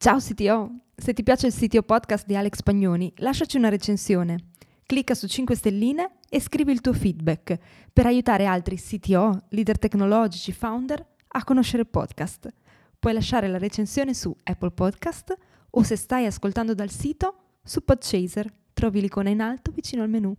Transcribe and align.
Ciao 0.00 0.18
CTO! 0.18 0.70
Se 0.94 1.12
ti 1.12 1.24
piace 1.24 1.48
il 1.48 1.52
CTO 1.52 1.82
podcast 1.82 2.24
di 2.24 2.36
Alex 2.36 2.62
Pagnoni, 2.62 3.12
lasciaci 3.16 3.56
una 3.56 3.68
recensione. 3.68 4.50
Clicca 4.86 5.12
su 5.16 5.26
5 5.26 5.56
stelline 5.56 6.18
e 6.28 6.40
scrivi 6.40 6.70
il 6.70 6.80
tuo 6.80 6.92
feedback 6.92 7.58
per 7.92 8.06
aiutare 8.06 8.44
altri 8.44 8.76
CTO, 8.76 9.46
leader 9.48 9.76
tecnologici, 9.76 10.52
founder 10.52 11.04
a 11.26 11.42
conoscere 11.42 11.82
il 11.82 11.88
podcast. 11.88 12.48
Puoi 12.96 13.12
lasciare 13.12 13.48
la 13.48 13.58
recensione 13.58 14.14
su 14.14 14.32
Apple 14.44 14.70
Podcast 14.70 15.36
o 15.70 15.82
se 15.82 15.96
stai 15.96 16.26
ascoltando 16.26 16.74
dal 16.74 16.90
sito 16.90 17.56
su 17.64 17.82
Podchaser. 17.82 18.48
Trovi 18.74 19.00
l'icona 19.00 19.30
in 19.30 19.40
alto 19.40 19.72
vicino 19.72 20.04
al 20.04 20.10
menu. 20.10 20.32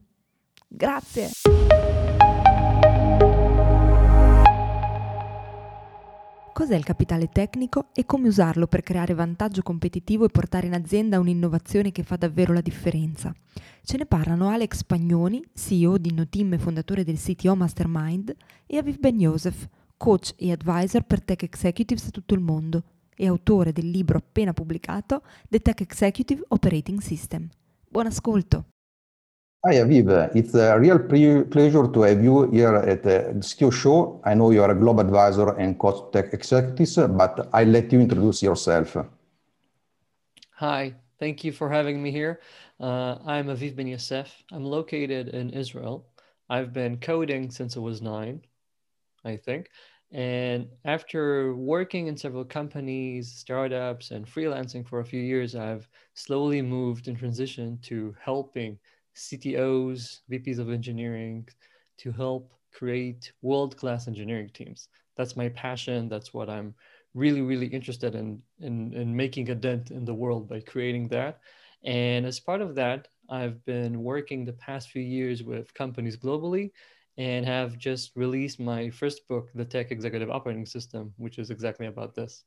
Grazie! 0.69 1.31
Cos'è 6.51 6.75
il 6.75 6.83
capitale 6.83 7.29
tecnico 7.29 7.87
e 7.93 8.05
come 8.05 8.27
usarlo 8.27 8.67
per 8.67 8.81
creare 8.81 9.13
vantaggio 9.13 9.61
competitivo 9.61 10.25
e 10.25 10.29
portare 10.29 10.67
in 10.67 10.73
azienda 10.73 11.19
un'innovazione 11.19 11.91
che 11.91 12.03
fa 12.03 12.17
davvero 12.17 12.53
la 12.53 12.61
differenza? 12.61 13.33
Ce 13.83 13.97
ne 13.97 14.05
parlano 14.05 14.49
Alex 14.49 14.83
Pagnoni, 14.83 15.41
CEO 15.53 15.97
di 15.97 16.13
Noteam 16.13 16.53
e 16.53 16.57
fondatore 16.57 17.03
del 17.03 17.17
CTO 17.17 17.55
Mastermind, 17.55 18.35
e 18.65 18.77
Aviv 18.77 18.97
Ben 18.99 19.19
Yosef, 19.19 19.67
coach 19.95 20.33
e 20.35 20.51
advisor 20.51 21.03
per 21.03 21.23
tech 21.23 21.43
executives 21.43 22.07
a 22.07 22.11
tutto 22.11 22.33
il 22.33 22.41
mondo 22.41 22.83
e 23.15 23.27
autore 23.27 23.71
del 23.71 23.89
libro 23.89 24.17
appena 24.17 24.53
pubblicato 24.53 25.23
The 25.47 25.59
Tech 25.59 25.81
Executive 25.81 26.43
Operating 26.47 26.99
System. 26.99 27.47
Buon 27.87 28.07
ascolto! 28.07 28.65
Hi, 29.65 29.73
Aviv. 29.75 30.33
It's 30.37 30.55
a 30.55 30.79
real 30.79 30.99
pre- 30.99 31.43
pleasure 31.43 31.85
to 31.85 32.01
have 32.03 32.23
you 32.23 32.49
here 32.49 32.75
at 32.75 33.03
the 33.03 33.41
Skill 33.41 33.71
Show. 33.71 34.21
I 34.23 34.33
know 34.33 34.51
you 34.51 34.63
are 34.63 34.71
a 34.71 34.75
global 34.75 35.01
advisor 35.01 35.49
and 35.57 35.77
coach 35.77 36.13
tech 36.13 36.33
executives, 36.33 36.95
but 36.95 37.49
I'll 37.51 37.67
let 37.67 37.91
you 37.91 37.99
introduce 37.99 38.41
yourself. 38.41 38.95
Hi, 40.55 40.95
thank 41.19 41.43
you 41.43 41.51
for 41.51 41.69
having 41.69 42.01
me 42.01 42.09
here. 42.09 42.39
Uh, 42.79 43.17
I'm 43.25 43.47
Aviv 43.47 43.75
Ben 43.75 43.87
Yosef. 43.87 44.33
I'm 44.53 44.63
located 44.63 45.27
in 45.27 45.49
Israel. 45.49 46.07
I've 46.49 46.71
been 46.71 46.95
coding 46.95 47.51
since 47.51 47.75
I 47.75 47.81
was 47.81 48.01
nine, 48.01 48.39
I 49.25 49.35
think. 49.35 49.67
And 50.13 50.69
after 50.85 51.53
working 51.53 52.07
in 52.07 52.15
several 52.15 52.45
companies, 52.45 53.29
startups, 53.33 54.11
and 54.11 54.25
freelancing 54.25 54.87
for 54.87 55.01
a 55.01 55.05
few 55.05 55.19
years, 55.19 55.53
I've 55.53 55.89
slowly 56.13 56.61
moved 56.61 57.09
and 57.09 57.19
transitioned 57.19 57.81
to 57.83 58.15
helping 58.23 58.79
CTOs, 59.19 60.21
VPs 60.31 60.59
of 60.59 60.69
engineering 60.69 61.47
to 61.97 62.11
help 62.11 62.53
create 62.71 63.31
world 63.41 63.75
class 63.75 64.07
engineering 64.07 64.49
teams. 64.53 64.87
That's 65.17 65.35
my 65.35 65.49
passion. 65.49 66.07
That's 66.07 66.33
what 66.33 66.49
I'm 66.49 66.73
really, 67.13 67.41
really 67.41 67.67
interested 67.67 68.15
in, 68.15 68.41
in, 68.61 68.93
in 68.93 69.15
making 69.15 69.49
a 69.49 69.55
dent 69.55 69.91
in 69.91 70.05
the 70.05 70.13
world 70.13 70.47
by 70.47 70.61
creating 70.61 71.09
that. 71.09 71.39
And 71.83 72.25
as 72.25 72.39
part 72.39 72.61
of 72.61 72.75
that, 72.75 73.09
I've 73.29 73.63
been 73.65 74.03
working 74.03 74.45
the 74.45 74.53
past 74.53 74.89
few 74.89 75.01
years 75.01 75.43
with 75.43 75.73
companies 75.73 76.17
globally 76.17 76.71
and 77.17 77.45
have 77.45 77.77
just 77.77 78.15
released 78.15 78.59
my 78.59 78.89
first 78.89 79.27
book, 79.27 79.49
The 79.53 79.65
Tech 79.65 79.91
Executive 79.91 80.31
Operating 80.31 80.65
System, 80.65 81.13
which 81.17 81.37
is 81.37 81.49
exactly 81.49 81.87
about 81.87 82.15
this. 82.15 82.45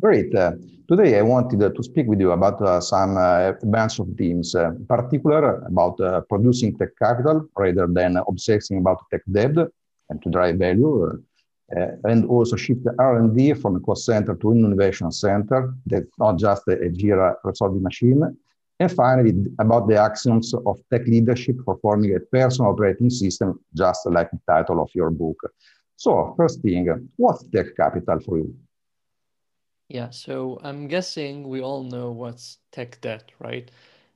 Great. 0.00 0.34
Uh, 0.34 0.52
today 0.88 1.18
I 1.18 1.22
wanted 1.22 1.62
uh, 1.62 1.68
to 1.68 1.82
speak 1.82 2.06
with 2.06 2.20
you 2.20 2.32
about 2.32 2.62
uh, 2.62 2.80
some 2.80 3.18
uh, 3.18 3.52
of 3.52 4.08
themes, 4.16 4.54
uh, 4.54 4.70
in 4.70 4.86
particular 4.86 5.62
about 5.66 6.00
uh, 6.00 6.22
producing 6.22 6.74
tech 6.78 6.96
capital 6.98 7.46
rather 7.54 7.86
than 7.86 8.16
obsessing 8.16 8.78
about 8.78 9.04
tech 9.10 9.20
debt 9.30 9.56
and 10.08 10.22
to 10.22 10.30
drive 10.30 10.56
value, 10.56 11.22
and 12.04 12.24
also 12.24 12.56
shift 12.56 12.82
the 12.82 12.94
R&D 12.98 13.52
from 13.54 13.76
a 13.76 13.80
cost 13.80 14.06
center 14.06 14.34
to 14.36 14.52
an 14.52 14.64
innovation 14.64 15.12
center 15.12 15.74
that's 15.84 16.18
not 16.18 16.38
just 16.38 16.66
a, 16.68 16.72
a 16.80 16.88
Jira 16.88 17.34
resolving 17.44 17.82
machine. 17.82 18.22
And 18.80 18.90
finally, 18.90 19.34
about 19.58 19.86
the 19.86 19.96
axioms 20.00 20.54
of 20.54 20.80
tech 20.90 21.06
leadership 21.06 21.56
for 21.64 21.76
forming 21.82 22.16
a 22.16 22.20
personal 22.20 22.70
operating 22.70 23.10
system, 23.10 23.60
just 23.76 24.06
like 24.06 24.30
the 24.30 24.40
title 24.48 24.80
of 24.80 24.88
your 24.94 25.10
book. 25.10 25.36
So 25.96 26.32
first 26.38 26.62
thing, 26.62 27.10
what's 27.16 27.44
tech 27.52 27.76
capital 27.76 28.18
for 28.20 28.38
you? 28.38 28.54
Yeah, 29.90 30.08
so 30.08 30.58
I'm 30.62 30.88
guessing 30.88 31.46
we 31.46 31.60
all 31.60 31.82
know 31.82 32.10
what's 32.12 32.58
tech 32.72 32.98
debt, 33.02 33.30
right? 33.38 33.70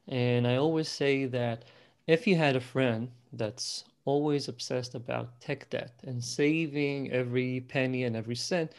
And 0.09 0.47
I 0.47 0.57
always 0.57 0.89
say 0.89 1.27
that 1.27 1.67
if 2.07 2.27
you 2.27 2.37
had 2.37 2.57
a 2.57 2.61
friend 2.61 3.11
that's 3.33 3.85
always 4.07 4.49
obsessed 4.49 4.95
about 4.95 5.39
tech 5.43 5.69
debt 5.69 6.01
and 6.05 6.25
saving 6.25 7.13
every 7.13 7.61
penny 7.61 8.05
and 8.05 8.17
every 8.17 8.37
cent, 8.37 8.73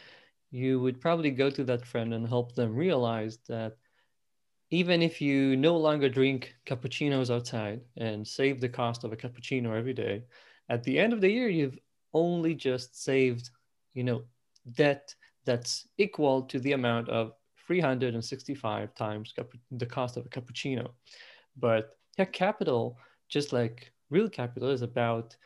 you 0.50 0.80
would 0.80 1.00
probably 1.00 1.30
go 1.30 1.50
to 1.50 1.62
that 1.64 1.86
friend 1.86 2.12
and 2.14 2.26
help 2.26 2.54
them 2.56 2.74
realize 2.74 3.38
that 3.48 3.76
even 4.70 5.02
if 5.02 5.20
you 5.20 5.56
no 5.56 5.76
longer 5.76 6.08
drink 6.08 6.54
cappuccinos 6.66 7.30
outside 7.34 7.80
and 7.96 8.26
save 8.26 8.60
the 8.60 8.68
cost 8.68 9.04
of 9.04 9.12
a 9.12 9.16
cappuccino 9.16 9.76
every 9.76 9.92
day, 9.94 10.24
at 10.68 10.82
the 10.82 10.98
end 10.98 11.12
of 11.12 11.20
the 11.20 11.30
year, 11.30 11.48
you've 11.48 11.78
only 12.12 12.54
just 12.54 13.00
saved, 13.02 13.50
you 13.94 14.02
know, 14.02 14.22
debt 14.72 15.14
that's 15.46 15.88
equal 15.96 16.42
to 16.42 16.58
the 16.60 16.72
amount 16.72 17.08
of 17.08 17.32
365 17.66 18.94
times 18.94 19.34
the 19.70 19.86
cost 19.86 20.16
of 20.16 20.26
a 20.26 20.28
cappuccino. 20.28 20.90
But 21.56 21.96
tech 22.16 22.32
capital, 22.32 22.98
just 23.28 23.52
like 23.52 23.92
real 24.10 24.28
capital, 24.28 24.68
is 24.70 24.82
about 24.82 25.36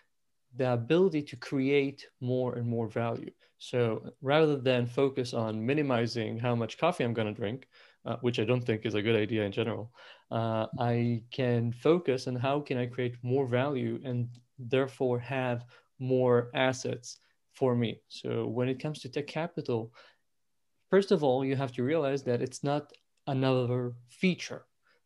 the 0.57 0.73
ability 0.73 1.23
to 1.23 1.37
create 1.37 2.07
more 2.21 2.55
and 2.55 2.67
more 2.67 2.89
value. 2.89 3.31
So 3.59 4.13
rather 4.23 4.57
than 4.57 4.87
focus 4.87 5.35
on 5.35 5.65
minimizing 5.65 6.39
how 6.39 6.55
much 6.55 6.79
coffee 6.79 7.05
I'm 7.05 7.15
going 7.15 7.33
to 7.33 7.41
drink, 7.41 7.69
uh, 8.05 8.17
which 8.23 8.41
I 8.41 8.45
don't 8.45 8.65
think 8.65 8.85
is 8.85 8.95
a 8.95 9.03
good 9.03 9.17
idea 9.17 9.45
in 9.45 9.53
general, 9.53 9.93
uh, 10.31 10.67
I 10.79 11.23
can 11.31 11.73
focus 11.73 12.27
on 12.27 12.37
how 12.37 12.61
can 12.61 12.79
I 12.79 12.87
create 12.87 13.17
more 13.23 13.47
value 13.47 14.01
and 14.05 14.29
therefore 14.59 15.19
have 15.19 15.65
more 15.99 16.51
assets 16.55 17.20
for 17.61 17.77
me. 17.77 18.01
So 18.09 18.47
when 18.47 18.71
it 18.71 18.81
comes 18.81 19.01
to 19.01 19.09
tech 19.11 19.27
capital, 19.27 19.93
first 20.91 21.13
of 21.13 21.23
all, 21.23 21.45
you 21.45 21.55
have 21.57 21.73
to 21.73 21.83
realize 21.85 22.23
that 22.25 22.41
it's 22.41 22.65
not 22.65 22.91
another 23.27 23.93
feature 24.09 24.63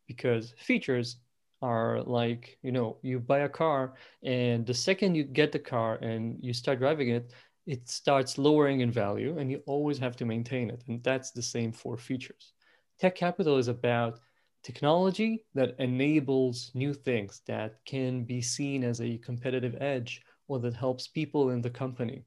because 0.06 0.54
features 0.56 1.16
are 1.62 2.00
like, 2.02 2.56
you 2.62 2.70
know, 2.70 2.98
you 3.02 3.18
buy 3.18 3.40
a 3.40 3.48
car 3.48 3.94
and 4.22 4.64
the 4.64 4.74
second 4.88 5.16
you 5.16 5.24
get 5.24 5.50
the 5.50 5.58
car 5.58 5.96
and 5.96 6.38
you 6.40 6.52
start 6.52 6.78
driving 6.78 7.08
it, 7.08 7.32
it 7.66 7.88
starts 7.88 8.38
lowering 8.38 8.80
in 8.82 8.90
value 8.92 9.36
and 9.38 9.50
you 9.50 9.60
always 9.66 9.98
have 9.98 10.14
to 10.16 10.24
maintain 10.24 10.70
it. 10.70 10.84
And 10.86 11.02
that's 11.02 11.32
the 11.32 11.42
same 11.42 11.72
for 11.72 11.96
features. 11.96 12.52
Tech 13.00 13.16
capital 13.16 13.58
is 13.58 13.68
about 13.68 14.20
technology 14.62 15.44
that 15.54 15.74
enables 15.80 16.70
new 16.74 16.94
things 16.94 17.42
that 17.46 17.80
can 17.84 18.22
be 18.24 18.40
seen 18.40 18.84
as 18.84 19.00
a 19.00 19.18
competitive 19.18 19.76
edge 19.80 20.22
or 20.46 20.60
that 20.60 20.74
helps 20.74 21.08
people 21.08 21.50
in 21.50 21.60
the 21.60 21.70
company 21.70 22.24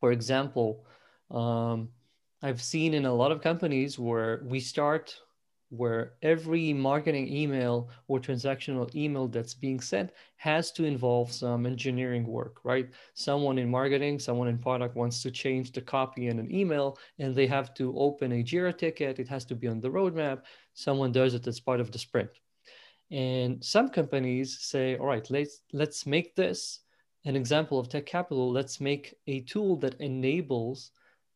for 0.00 0.12
example, 0.12 0.84
um, 1.30 1.88
I've 2.42 2.62
seen 2.62 2.94
in 2.94 3.04
a 3.04 3.14
lot 3.14 3.32
of 3.32 3.40
companies 3.40 3.98
where 3.98 4.42
we 4.44 4.60
start 4.60 5.18
where 5.70 6.14
every 6.22 6.72
marketing 6.72 7.28
email 7.28 7.90
or 8.06 8.18
transactional 8.18 8.94
email 8.94 9.28
that's 9.28 9.52
being 9.52 9.80
sent 9.80 10.10
has 10.36 10.72
to 10.72 10.84
involve 10.84 11.30
some 11.30 11.66
engineering 11.66 12.26
work, 12.26 12.60
right? 12.64 12.88
Someone 13.14 13.58
in 13.58 13.68
marketing, 13.68 14.18
someone 14.18 14.48
in 14.48 14.58
product 14.58 14.96
wants 14.96 15.22
to 15.22 15.30
change 15.30 15.72
the 15.72 15.80
copy 15.80 16.28
in 16.28 16.38
an 16.38 16.54
email 16.54 16.98
and 17.18 17.34
they 17.34 17.46
have 17.46 17.74
to 17.74 17.96
open 17.98 18.32
a 18.32 18.42
Jira 18.42 18.76
ticket. 18.76 19.18
It 19.18 19.28
has 19.28 19.44
to 19.46 19.54
be 19.54 19.68
on 19.68 19.80
the 19.80 19.90
roadmap. 19.90 20.42
Someone 20.72 21.12
does 21.12 21.34
it 21.34 21.46
as 21.46 21.60
part 21.60 21.80
of 21.80 21.92
the 21.92 21.98
sprint. 21.98 22.30
And 23.10 23.62
some 23.62 23.90
companies 23.90 24.58
say, 24.60 24.96
all 24.96 25.06
right, 25.06 25.28
let's 25.30 25.62
let's 25.72 26.06
make 26.06 26.34
this 26.34 26.80
an 27.28 27.36
example 27.36 27.78
of 27.78 27.90
tech 27.90 28.06
capital, 28.06 28.50
let's 28.50 28.80
make 28.80 29.14
a 29.26 29.40
tool 29.40 29.76
that 29.76 30.00
enables 30.00 30.92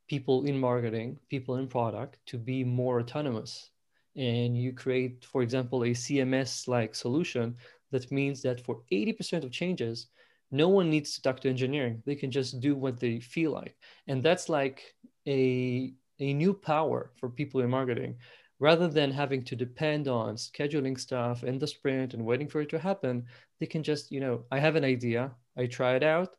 people 0.08 0.46
in 0.46 0.58
marketing, 0.58 1.18
people 1.28 1.56
in 1.56 1.68
product 1.68 2.18
to 2.24 2.38
be 2.38 2.64
more 2.64 3.00
autonomous. 3.00 3.70
And 4.16 4.56
you 4.56 4.72
create, 4.72 5.26
for 5.26 5.42
example, 5.42 5.84
a 5.84 5.90
CMS 5.90 6.66
like 6.66 6.94
solution 6.94 7.56
that 7.90 8.10
means 8.10 8.40
that 8.40 8.64
for 8.64 8.80
80% 8.90 9.44
of 9.44 9.50
changes, 9.50 10.06
no 10.50 10.70
one 10.70 10.88
needs 10.88 11.14
to 11.14 11.20
talk 11.20 11.40
to 11.40 11.50
engineering. 11.50 12.02
They 12.06 12.14
can 12.14 12.30
just 12.30 12.60
do 12.60 12.74
what 12.74 12.98
they 12.98 13.20
feel 13.20 13.52
like. 13.52 13.76
And 14.06 14.22
that's 14.22 14.48
like 14.48 14.94
a, 15.28 15.92
a 16.20 16.32
new 16.32 16.54
power 16.54 17.10
for 17.16 17.28
people 17.28 17.60
in 17.60 17.68
marketing. 17.68 18.16
Rather 18.60 18.88
than 18.88 19.10
having 19.10 19.42
to 19.42 19.56
depend 19.56 20.08
on 20.08 20.36
scheduling 20.36 20.98
stuff 20.98 21.44
in 21.44 21.58
the 21.58 21.66
sprint 21.66 22.14
and 22.14 22.24
waiting 22.24 22.48
for 22.48 22.62
it 22.62 22.70
to 22.70 22.78
happen, 22.78 23.26
they 23.60 23.66
can 23.66 23.82
just, 23.82 24.10
you 24.10 24.20
know, 24.20 24.44
I 24.50 24.58
have 24.58 24.76
an 24.76 24.84
idea, 24.84 25.32
I 25.56 25.66
try 25.66 25.94
it 25.94 26.02
out, 26.02 26.30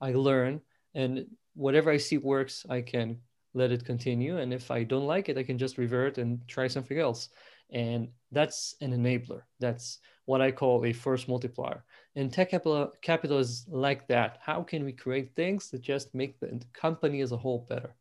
I 0.00 0.12
learn, 0.12 0.60
and 0.94 1.26
whatever 1.54 1.90
I 1.90 1.96
see 1.96 2.18
works, 2.18 2.64
I 2.68 2.80
can 2.80 3.18
let 3.54 3.72
it 3.72 3.84
continue. 3.84 4.38
And 4.38 4.52
if 4.52 4.70
I 4.70 4.84
don't 4.84 5.06
like 5.06 5.28
it, 5.28 5.38
I 5.38 5.42
can 5.42 5.58
just 5.58 5.78
revert 5.78 6.18
and 6.18 6.40
try 6.48 6.68
something 6.68 6.98
else. 6.98 7.28
And 7.70 8.08
that's 8.30 8.74
an 8.80 8.92
enabler. 8.92 9.42
That's 9.60 9.98
what 10.26 10.40
I 10.40 10.50
call 10.50 10.84
a 10.84 10.92
force 10.92 11.26
multiplier. 11.28 11.84
And 12.16 12.32
tech 12.32 12.50
capital, 12.50 12.92
capital 13.00 13.38
is 13.38 13.66
like 13.68 14.06
that. 14.08 14.38
How 14.40 14.62
can 14.62 14.84
we 14.84 14.92
create 14.92 15.34
things 15.34 15.70
that 15.70 15.80
just 15.80 16.14
make 16.14 16.38
the 16.40 16.60
company 16.72 17.20
as 17.22 17.32
a 17.32 17.36
whole 17.36 17.66
better? 17.68 17.94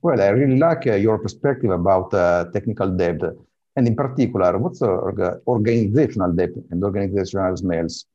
Well, 0.00 0.20
I 0.20 0.28
really 0.28 0.56
like 0.56 0.86
uh, 0.86 0.94
your 0.94 1.18
perspective 1.18 1.70
about 1.70 2.14
uh, 2.14 2.46
technical 2.52 2.88
debt, 2.96 3.20
and 3.74 3.86
in 3.86 3.96
particular, 3.96 4.56
what's 4.56 4.80
org 4.80 5.20
organizational 5.46 6.32
debt 6.32 6.50
and 6.70 6.84
organizational 6.84 7.56
smells? 7.56 8.06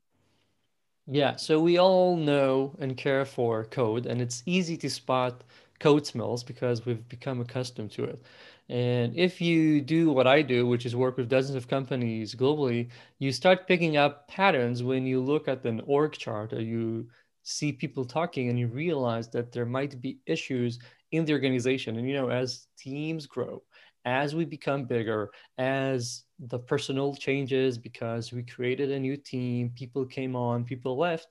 Yeah, 1.07 1.35
so 1.35 1.59
we 1.59 1.77
all 1.77 2.15
know 2.15 2.75
and 2.79 2.95
care 2.95 3.25
for 3.25 3.65
code, 3.65 4.05
and 4.05 4.21
it's 4.21 4.41
easy 4.45 4.77
to 4.77 4.89
spot 4.89 5.43
code 5.79 6.05
smells 6.07 6.43
because 6.43 6.85
we've 6.85 7.07
become 7.09 7.41
accustomed 7.41 7.91
to 7.91 8.05
it. 8.05 8.21
And 8.69 9.13
if 9.17 9.41
you 9.41 9.81
do 9.81 10.11
what 10.11 10.27
I 10.27 10.41
do, 10.41 10.65
which 10.65 10.85
is 10.85 10.95
work 10.95 11.17
with 11.17 11.27
dozens 11.27 11.57
of 11.57 11.67
companies 11.67 12.33
globally, 12.35 12.89
you 13.19 13.33
start 13.33 13.67
picking 13.67 13.97
up 13.97 14.29
patterns 14.29 14.81
when 14.81 15.05
you 15.05 15.19
look 15.21 15.49
at 15.49 15.65
an 15.65 15.81
org 15.85 16.13
chart 16.13 16.53
or 16.53 16.61
you 16.61 17.09
see 17.43 17.73
people 17.73 18.05
talking 18.05 18.47
and 18.49 18.57
you 18.57 18.67
realize 18.67 19.29
that 19.31 19.51
there 19.51 19.65
might 19.65 19.99
be 20.01 20.19
issues 20.25 20.79
in 21.11 21.25
the 21.25 21.33
organization. 21.33 21.97
And, 21.97 22.07
you 22.07 22.13
know, 22.15 22.29
as 22.29 22.67
teams 22.77 23.27
grow, 23.27 23.61
as 24.05 24.33
we 24.33 24.45
become 24.45 24.85
bigger, 24.85 25.31
as 25.57 26.22
the 26.39 26.59
personal 26.59 27.15
changes 27.15 27.77
because 27.77 28.33
we 28.33 28.43
created 28.43 28.91
a 28.91 28.99
new 28.99 29.17
team, 29.17 29.71
people 29.75 30.05
came 30.05 30.35
on, 30.35 30.63
people 30.63 30.97
left, 30.97 31.27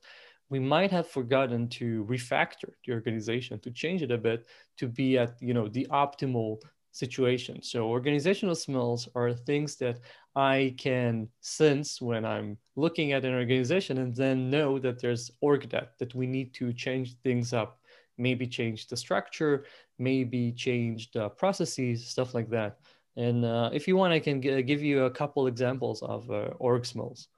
we 0.48 0.58
might 0.58 0.90
have 0.90 1.08
forgotten 1.08 1.68
to 1.68 2.04
refactor 2.04 2.74
the 2.84 2.92
organization, 2.92 3.58
to 3.60 3.70
change 3.70 4.02
it 4.02 4.10
a 4.10 4.18
bit, 4.18 4.46
to 4.76 4.86
be 4.86 5.18
at 5.18 5.36
you 5.40 5.54
know 5.54 5.68
the 5.68 5.86
optimal 5.90 6.58
situation. 6.92 7.62
So 7.62 7.88
organizational 7.88 8.54
smells 8.54 9.08
are 9.14 9.32
things 9.32 9.76
that 9.76 10.00
I 10.36 10.74
can 10.78 11.28
sense 11.40 12.02
when 12.02 12.24
I'm 12.24 12.58
looking 12.76 13.12
at 13.12 13.24
an 13.24 13.34
organization 13.34 13.98
and 13.98 14.14
then 14.14 14.50
know 14.50 14.78
that 14.78 15.00
there's 15.00 15.30
org 15.40 15.68
debt, 15.70 15.92
that 15.98 16.14
we 16.14 16.26
need 16.26 16.52
to 16.54 16.72
change 16.72 17.16
things 17.22 17.52
up, 17.54 17.80
maybe 18.18 18.46
change 18.46 18.88
the 18.88 18.96
structure, 18.96 19.64
maybe 19.98 20.52
change 20.52 21.12
the 21.12 21.30
processes, 21.30 22.06
stuff 22.06 22.34
like 22.34 22.50
that. 22.50 22.78
And 23.16 23.44
uh, 23.44 23.70
if 23.72 23.86
you 23.86 23.96
want, 23.96 24.12
I 24.12 24.20
can 24.20 24.40
g- 24.40 24.62
give 24.62 24.82
you 24.82 25.04
a 25.04 25.10
couple 25.10 25.46
examples 25.46 26.02
of 26.02 26.30
uh, 26.30 26.50
org 26.58 26.86
smells. 26.86 27.28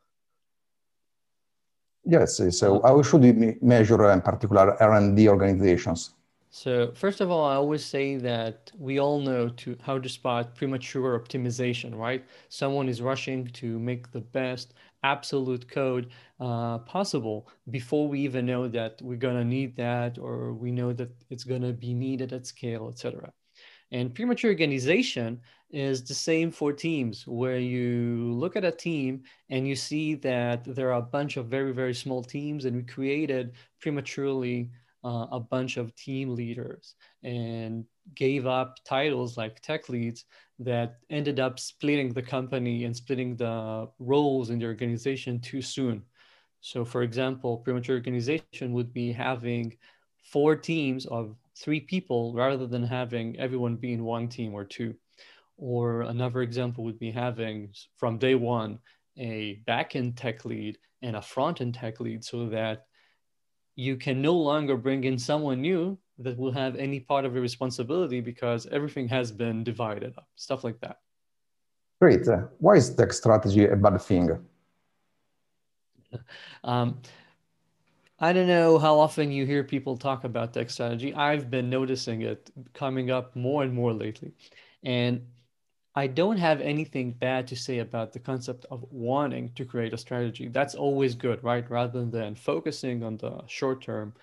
Yes, 2.05 2.41
so 2.51 2.83
how 2.83 3.03
should 3.03 3.23
we 3.23 3.57
measure 3.63 4.11
in 4.11 4.21
particular 4.21 4.81
R&D 4.81 5.29
organizations? 5.29 6.13
So 6.51 6.93
first 6.95 7.21
of 7.21 7.31
all, 7.31 7.47
I 7.47 7.57
always 7.57 7.85
say 7.85 8.17
that 8.19 8.71
we 8.79 9.01
all 9.01 9.21
know 9.21 9.49
to 9.49 9.77
how 9.83 9.99
to 9.99 10.09
spot 10.09 10.55
premature 10.55 11.19
optimization, 11.19 11.97
right? 11.97 12.25
Someone 12.49 12.89
is 12.89 13.03
rushing 13.03 13.49
to 13.55 13.79
make 13.81 14.13
the 14.13 14.21
best 14.21 14.75
absolute 15.03 15.69
code 15.69 16.11
uh, 16.39 16.79
possible 16.79 17.49
before 17.71 18.07
we 18.07 18.21
even 18.21 18.47
know 18.47 18.69
that 18.69 19.03
we're 19.03 19.17
gonna 19.17 19.45
need 19.45 19.75
that 19.77 20.17
or 20.19 20.53
we 20.53 20.71
know 20.71 20.93
that 20.93 21.11
it's 21.29 21.43
gonna 21.43 21.73
be 21.73 21.93
needed 21.93 22.33
at 22.33 22.47
scale, 22.47 22.89
etc. 22.89 23.33
And 23.91 24.15
premature 24.15 24.51
organization 24.51 25.41
is 25.75 26.05
the 26.05 26.15
same 26.15 26.51
for 26.53 26.73
teams, 26.73 27.27
where 27.27 27.59
you 27.59 28.33
look 28.33 28.57
at 28.57 28.65
a 28.65 28.71
team 28.71 29.25
and 29.51 29.67
you 29.67 29.75
see 29.77 30.15
that 30.17 30.65
there 30.65 30.91
are 30.93 30.99
a 30.99 31.03
bunch 31.03 31.37
of 31.37 31.47
very, 31.47 31.73
very 31.73 31.95
small 31.95 32.23
teams, 32.23 32.65
and 32.65 32.77
we 32.77 32.83
created 32.83 33.53
prematurely 33.81 34.71
uh, 35.05 35.27
a 35.33 35.41
bunch 35.41 35.77
of 35.77 35.95
team 35.97 36.35
leaders 36.35 36.95
and 37.25 37.85
gave 38.15 38.47
up 38.47 38.79
titles 38.85 39.37
like 39.37 39.61
tech 39.61 39.89
leads 39.89 40.25
that 40.59 40.99
ended 41.11 41.41
up 41.41 41.59
splitting 41.59 42.13
the 42.13 42.23
company 42.23 42.85
and 42.85 42.97
splitting 42.97 43.37
the 43.37 43.89
roles 43.99 44.51
in 44.51 44.59
the 44.59 44.67
organization 44.67 45.41
too 45.41 45.61
soon. 45.61 46.03
So, 46.61 46.85
for 46.85 47.03
example, 47.03 47.59
premature 47.59 47.97
organization 47.97 48.73
would 48.73 48.93
be 48.93 49.13
having 49.13 49.77
four 50.23 50.57
teams 50.57 51.05
of 51.07 51.37
three 51.57 51.81
people 51.81 52.33
rather 52.35 52.67
than 52.67 52.85
having 52.85 53.39
everyone 53.39 53.77
be 53.77 53.93
in 53.93 54.05
one 54.05 54.29
team 54.29 54.55
or 54.55 54.65
two. 54.65 54.95
Or 55.57 56.03
another 56.03 56.43
example 56.43 56.85
would 56.85 56.99
be 56.99 57.11
having 57.11 57.73
from 57.97 58.19
day 58.19 58.35
one 58.35 58.79
a 59.17 59.63
backend 59.69 60.17
tech 60.17 60.45
lead 60.45 60.79
and 61.03 61.17
a 61.17 61.23
front 61.23 61.61
end 61.61 61.75
tech 61.75 62.01
lead 62.01 62.25
so 62.25 62.49
that 62.49 62.87
you 63.77 63.97
can 63.97 64.23
no 64.23 64.35
longer 64.35 64.77
bring 64.77 65.05
in 65.05 65.19
someone 65.19 65.61
new 65.61 65.99
that 66.19 66.39
will 66.39 66.53
have 66.53 66.77
any 66.77 67.01
part 67.01 67.25
of 67.25 67.35
the 67.35 67.41
responsibility 67.41 68.21
because 68.21 68.67
everything 68.71 69.09
has 69.09 69.33
been 69.33 69.65
divided 69.65 70.15
up, 70.17 70.29
stuff 70.37 70.63
like 70.65 70.81
that. 70.81 70.99
Great. 72.01 72.27
Uh, 72.29 72.43
why 72.59 72.77
is 72.77 72.95
tech 72.95 73.13
strategy 73.13 73.67
a 73.67 73.77
bad 73.77 74.01
thing? 74.01 74.39
um, 76.65 77.01
I 78.19 78.33
don't 78.33 78.47
know 78.47 78.79
how 78.79 78.99
often 78.99 79.33
you 79.33 79.45
hear 79.45 79.65
people 79.65 79.97
talk 79.97 80.25
about 80.25 80.53
tech 80.53 80.71
strategy. 80.71 81.13
I've 81.15 81.51
been 81.51 81.69
noticing 81.69 82.23
it 82.23 82.51
coming 82.73 83.11
up 83.11 83.35
more 83.35 83.65
and 83.65 83.73
more 83.73 83.93
lately. 83.93 84.33
And 84.85 85.27
I 85.97 86.09
don't 86.09 86.39
have 86.39 86.61
anything 86.61 87.13
bad 87.13 87.47
to 87.49 87.57
say 87.57 87.79
about 87.79 88.13
the 88.13 88.19
concept 88.19 88.67
of 88.71 88.85
wanting 88.91 89.53
to 89.55 89.65
create 89.65 89.93
a 89.95 89.99
strategy. 89.99 90.49
That's 90.49 90.75
always 90.75 91.15
good, 91.15 91.43
right? 91.45 91.69
Rather 91.71 92.05
than 92.05 92.35
focusing 92.35 93.05
on 93.05 93.17
the 93.17 93.47
short 93.47 93.81
term, 93.83 94.15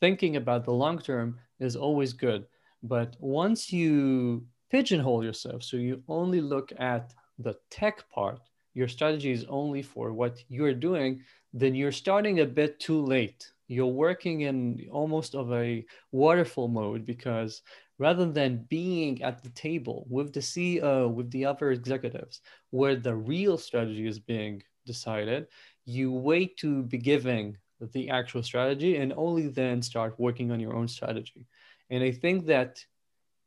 thinking 0.00 0.36
about 0.36 0.64
the 0.64 0.72
long 0.72 0.98
term 0.98 1.38
is 1.60 1.76
always 1.76 2.14
good. 2.14 2.46
But 2.82 3.16
once 3.20 3.70
you 3.70 4.46
pigeonhole 4.70 5.22
yourself, 5.22 5.62
so 5.62 5.76
you 5.76 6.02
only 6.08 6.40
look 6.40 6.72
at 6.78 7.12
the 7.38 7.56
tech 7.70 8.08
part, 8.10 8.40
your 8.72 8.88
strategy 8.88 9.32
is 9.32 9.44
only 9.50 9.82
for 9.82 10.14
what 10.14 10.42
you're 10.48 10.72
doing, 10.72 11.22
then 11.52 11.74
you're 11.74 11.92
starting 11.92 12.40
a 12.40 12.46
bit 12.46 12.80
too 12.80 13.00
late. 13.04 13.51
You're 13.72 13.86
working 13.86 14.42
in 14.42 14.86
almost 14.90 15.34
of 15.34 15.52
a 15.52 15.84
waterfall 16.10 16.68
mode 16.68 17.06
because 17.06 17.62
rather 17.98 18.26
than 18.26 18.66
being 18.68 19.22
at 19.22 19.42
the 19.42 19.50
table 19.50 20.06
with 20.10 20.32
the 20.32 20.40
CEO, 20.40 21.12
with 21.12 21.30
the 21.30 21.44
other 21.46 21.70
executives, 21.70 22.40
where 22.70 22.96
the 22.96 23.14
real 23.14 23.56
strategy 23.56 24.06
is 24.06 24.18
being 24.18 24.62
decided, 24.84 25.46
you 25.84 26.12
wait 26.12 26.56
to 26.58 26.82
be 26.82 26.98
giving 26.98 27.56
the 27.92 28.10
actual 28.10 28.42
strategy 28.42 28.96
and 28.96 29.12
only 29.16 29.48
then 29.48 29.82
start 29.82 30.14
working 30.18 30.50
on 30.52 30.60
your 30.60 30.74
own 30.74 30.86
strategy. 30.86 31.46
And 31.90 32.02
I 32.02 32.12
think 32.12 32.46
that 32.46 32.84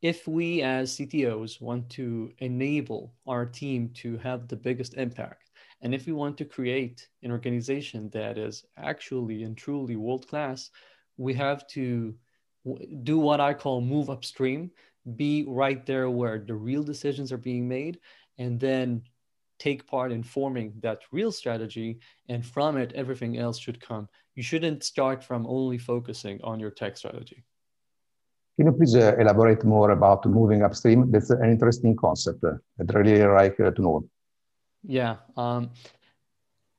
if 0.02 0.28
we 0.28 0.62
as 0.62 0.98
CTOs 0.98 1.62
want 1.62 1.90
to 1.92 2.32
enable 2.40 3.14
our 3.28 3.46
team 3.46 3.90
to 3.96 4.18
have 4.18 4.48
the 4.48 4.56
biggest 4.56 4.96
impact, 4.96 5.45
and 5.82 5.94
if 5.94 6.06
we 6.06 6.14
want 6.14 6.38
to 6.38 6.46
create 6.46 7.08
an 7.24 7.32
organization 7.32 8.10
that 8.10 8.38
is 8.38 8.66
actually 8.78 9.44
and 9.44 9.58
truly 9.58 9.96
world 9.96 10.28
class, 10.28 10.72
we 11.18 11.34
have 11.34 11.68
to 11.68 12.16
do 13.04 13.20
what 13.20 13.40
I 13.40 13.54
call 13.54 13.82
move 13.82 14.10
upstream, 14.10 14.72
be 15.16 15.46
right 15.48 15.86
there 15.86 16.10
where 16.10 16.40
the 16.40 16.56
real 16.56 16.84
decisions 16.84 17.32
are 17.32 17.38
being 17.38 17.68
made, 17.68 18.00
and 18.38 18.60
then 18.60 19.04
take 19.60 19.88
part 19.88 20.12
in 20.12 20.24
forming 20.24 20.74
that 20.82 21.02
real 21.12 21.32
strategy. 21.32 22.00
And 22.28 22.46
from 22.46 22.78
it, 22.78 22.92
everything 22.94 23.38
else 23.38 23.60
should 23.60 23.80
come. 23.80 24.10
You 24.36 24.44
shouldn't 24.44 24.84
start 24.84 25.24
from 25.24 25.46
only 25.48 25.78
focusing 25.78 26.42
on 26.44 26.60
your 26.60 26.72
tech 26.72 26.98
strategy. 26.98 27.44
Can 28.58 28.68
you 28.68 28.74
please 28.74 28.96
uh, 28.96 29.16
elaborate 29.20 29.64
more 29.66 29.92
about 29.92 30.26
moving 30.26 30.64
upstream? 30.64 31.12
That's 31.12 31.30
an 31.30 31.52
interesting 31.52 31.96
concept. 31.96 32.44
Uh, 32.44 32.54
I'd 32.80 32.94
really 32.94 33.22
like 33.26 33.60
uh, 33.60 33.72
to 33.72 33.82
know. 33.82 34.10
Yeah. 34.88 35.18
Um, 35.36 35.72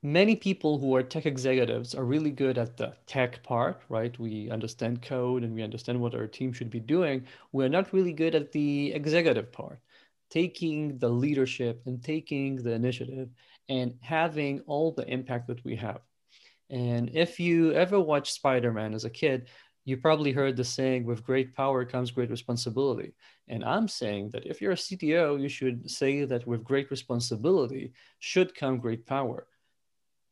many 0.03 0.37
people 0.37 0.79
who 0.79 0.95
are 0.95 1.03
tech 1.03 1.27
executives 1.27 1.95
are 1.95 2.05
really 2.05 2.31
good 2.31 2.59
at 2.59 2.77
the 2.77 2.95
tech 3.07 3.43
part, 3.43 3.83
right? 3.89 4.17
We 4.19 4.51
understand 4.51 5.03
code 5.03 5.43
and 5.43 5.55
we 5.55 5.63
understand 5.63 6.01
what 6.01 6.15
our 6.15 6.27
team 6.27 6.53
should 6.53 6.71
be 6.71 6.81
doing. 6.81 7.27
We're 7.53 7.69
not 7.69 7.93
really 7.93 8.13
good 8.13 8.35
at 8.35 8.53
the 8.53 8.93
executive 8.93 9.51
part, 9.53 9.81
taking 10.31 10.99
the 10.99 11.09
leadership 11.09 11.83
and 11.87 12.03
taking 12.03 12.57
the 12.57 12.73
initiative 12.73 13.31
and 13.69 13.95
having 14.01 14.61
all 14.67 14.93
the 14.93 15.07
impact 15.11 15.49
that 15.49 15.65
we 15.65 15.77
have. 15.77 16.01
And 16.71 17.11
if 17.15 17.41
you 17.41 17.73
ever 17.73 17.99
watched 17.99 18.35
Spider 18.35 18.73
Man 18.73 18.95
as 18.95 19.05
a 19.05 19.11
kid, 19.11 19.49
you 19.85 19.97
probably 19.97 20.33
heard 20.33 20.57
the 20.57 20.65
saying, 20.65 21.05
with 21.05 21.25
great 21.25 21.55
power 21.55 21.85
comes 21.85 22.11
great 22.11 22.31
responsibility. 22.31 23.15
And 23.49 23.65
I'm 23.65 23.89
saying 23.89 24.31
that 24.31 24.47
if 24.47 24.61
you're 24.61 24.73
a 24.73 24.77
CTO, 24.77 25.41
you 25.41 25.49
should 25.49 25.91
say 25.91 26.25
that 26.25 26.47
with 26.47 26.65
great 26.65 26.91
responsibility 26.91 27.93
should 28.19 28.55
come 28.55 28.79
great 28.79 29.07
power 29.07 29.47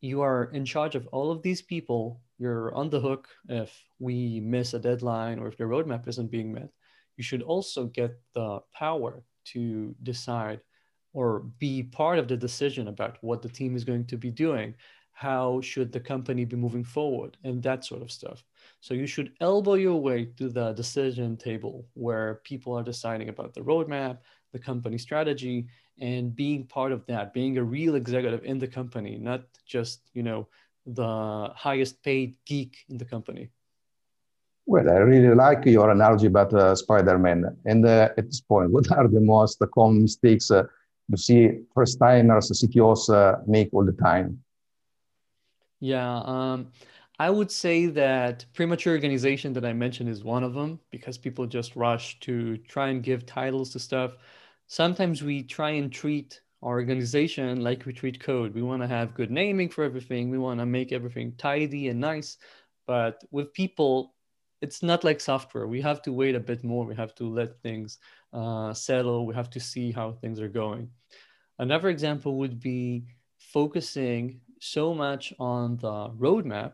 you 0.04 0.20
are 0.20 0.50
in 0.52 0.66
charge 0.66 0.94
of 0.94 1.06
all 1.12 1.30
of 1.30 1.40
these 1.40 1.62
people. 1.62 2.20
You're 2.38 2.74
on 2.74 2.90
the 2.90 3.00
hook 3.00 3.26
if 3.48 3.72
we 3.98 4.38
miss 4.40 4.74
a 4.74 4.78
deadline 4.78 5.38
or 5.38 5.48
if 5.48 5.56
the 5.56 5.64
roadmap 5.64 6.06
isn't 6.06 6.30
being 6.30 6.52
met. 6.52 6.68
You 7.16 7.24
should 7.24 7.40
also 7.40 7.86
get 7.86 8.20
the 8.34 8.60
power 8.74 9.24
to 9.52 9.94
decide 10.02 10.60
or 11.14 11.46
be 11.58 11.84
part 11.84 12.18
of 12.18 12.28
the 12.28 12.36
decision 12.36 12.88
about 12.88 13.16
what 13.22 13.40
the 13.40 13.48
team 13.48 13.74
is 13.76 13.84
going 13.84 14.04
to 14.06 14.18
be 14.18 14.30
doing. 14.30 14.74
How 15.12 15.62
should 15.62 15.90
the 15.90 16.00
company 16.00 16.44
be 16.44 16.56
moving 16.56 16.84
forward 16.84 17.38
and 17.42 17.62
that 17.62 17.84
sort 17.84 18.02
of 18.02 18.12
stuff. 18.12 18.44
So 18.84 18.92
you 18.92 19.06
should 19.06 19.32
elbow 19.40 19.76
your 19.76 19.98
way 19.98 20.26
to 20.36 20.50
the 20.50 20.74
decision 20.74 21.38
table 21.38 21.86
where 21.94 22.42
people 22.44 22.74
are 22.78 22.82
deciding 22.82 23.30
about 23.30 23.54
the 23.54 23.62
roadmap, 23.62 24.18
the 24.52 24.58
company 24.58 24.98
strategy, 24.98 25.68
and 25.98 26.36
being 26.36 26.66
part 26.66 26.92
of 26.92 27.06
that, 27.06 27.32
being 27.32 27.56
a 27.56 27.64
real 27.64 27.94
executive 27.94 28.44
in 28.44 28.58
the 28.58 28.68
company, 28.68 29.16
not 29.16 29.40
just, 29.64 30.02
you 30.12 30.22
know, 30.22 30.48
the 30.84 31.50
highest 31.56 32.02
paid 32.02 32.34
geek 32.44 32.84
in 32.90 32.98
the 32.98 33.06
company. 33.06 33.48
Well, 34.66 34.90
I 34.90 34.96
really 34.96 35.34
like 35.34 35.64
your 35.64 35.88
analogy 35.88 36.26
about 36.26 36.52
uh, 36.52 36.74
Spider-Man. 36.74 37.56
And 37.64 37.86
uh, 37.86 38.10
at 38.18 38.26
this 38.26 38.42
point, 38.42 38.70
what 38.70 38.92
are 38.92 39.08
the 39.08 39.22
most 39.22 39.62
common 39.72 40.02
mistakes 40.02 40.50
uh, 40.50 40.64
you 41.08 41.16
see 41.16 41.60
first-timers, 41.74 42.50
CTOs 42.50 43.08
uh, 43.08 43.38
make 43.46 43.70
all 43.72 43.86
the 43.86 43.92
time? 43.92 44.44
Yeah, 45.80 46.20
um, 46.24 46.68
I 47.18 47.30
would 47.30 47.50
say 47.50 47.86
that 47.86 48.44
premature 48.54 48.92
organization 48.94 49.52
that 49.52 49.64
I 49.64 49.72
mentioned 49.72 50.08
is 50.08 50.24
one 50.24 50.42
of 50.42 50.54
them 50.54 50.80
because 50.90 51.16
people 51.16 51.46
just 51.46 51.76
rush 51.76 52.18
to 52.20 52.56
try 52.58 52.88
and 52.88 53.02
give 53.02 53.24
titles 53.24 53.70
to 53.70 53.78
stuff. 53.78 54.16
Sometimes 54.66 55.22
we 55.22 55.44
try 55.44 55.70
and 55.70 55.92
treat 55.92 56.40
our 56.62 56.72
organization 56.72 57.60
like 57.60 57.86
we 57.86 57.92
treat 57.92 58.18
code. 58.18 58.54
We 58.54 58.62
want 58.62 58.82
to 58.82 58.88
have 58.88 59.14
good 59.14 59.30
naming 59.30 59.68
for 59.68 59.84
everything. 59.84 60.30
We 60.30 60.38
want 60.38 60.58
to 60.58 60.66
make 60.66 60.90
everything 60.90 61.34
tidy 61.36 61.88
and 61.88 62.00
nice. 62.00 62.38
But 62.86 63.22
with 63.30 63.52
people, 63.52 64.14
it's 64.60 64.82
not 64.82 65.04
like 65.04 65.20
software. 65.20 65.68
We 65.68 65.80
have 65.82 66.02
to 66.02 66.12
wait 66.12 66.34
a 66.34 66.40
bit 66.40 66.64
more. 66.64 66.84
We 66.84 66.96
have 66.96 67.14
to 67.16 67.28
let 67.28 67.60
things 67.60 67.98
uh, 68.32 68.72
settle. 68.74 69.26
We 69.26 69.34
have 69.34 69.50
to 69.50 69.60
see 69.60 69.92
how 69.92 70.12
things 70.12 70.40
are 70.40 70.48
going. 70.48 70.88
Another 71.58 71.90
example 71.90 72.36
would 72.38 72.58
be 72.58 73.04
focusing 73.38 74.40
so 74.58 74.94
much 74.94 75.32
on 75.38 75.76
the 75.76 76.10
roadmap, 76.18 76.72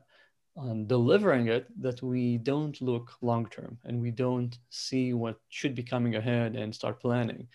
on 0.57 0.87
delivering 0.87 1.49
it, 1.49 1.67
that 1.81 2.03
we 2.03 2.39
don't 2.39 2.81
look 2.83 3.13
long 3.23 3.47
term 3.49 3.79
and 3.85 4.01
we 4.01 4.11
don't 4.11 4.59
see 4.71 5.13
what 5.15 5.41
should 5.49 5.75
be 5.75 5.83
coming 5.83 6.17
ahead 6.17 6.57
and 6.57 6.75
start 6.75 7.01
planning. 7.01 7.49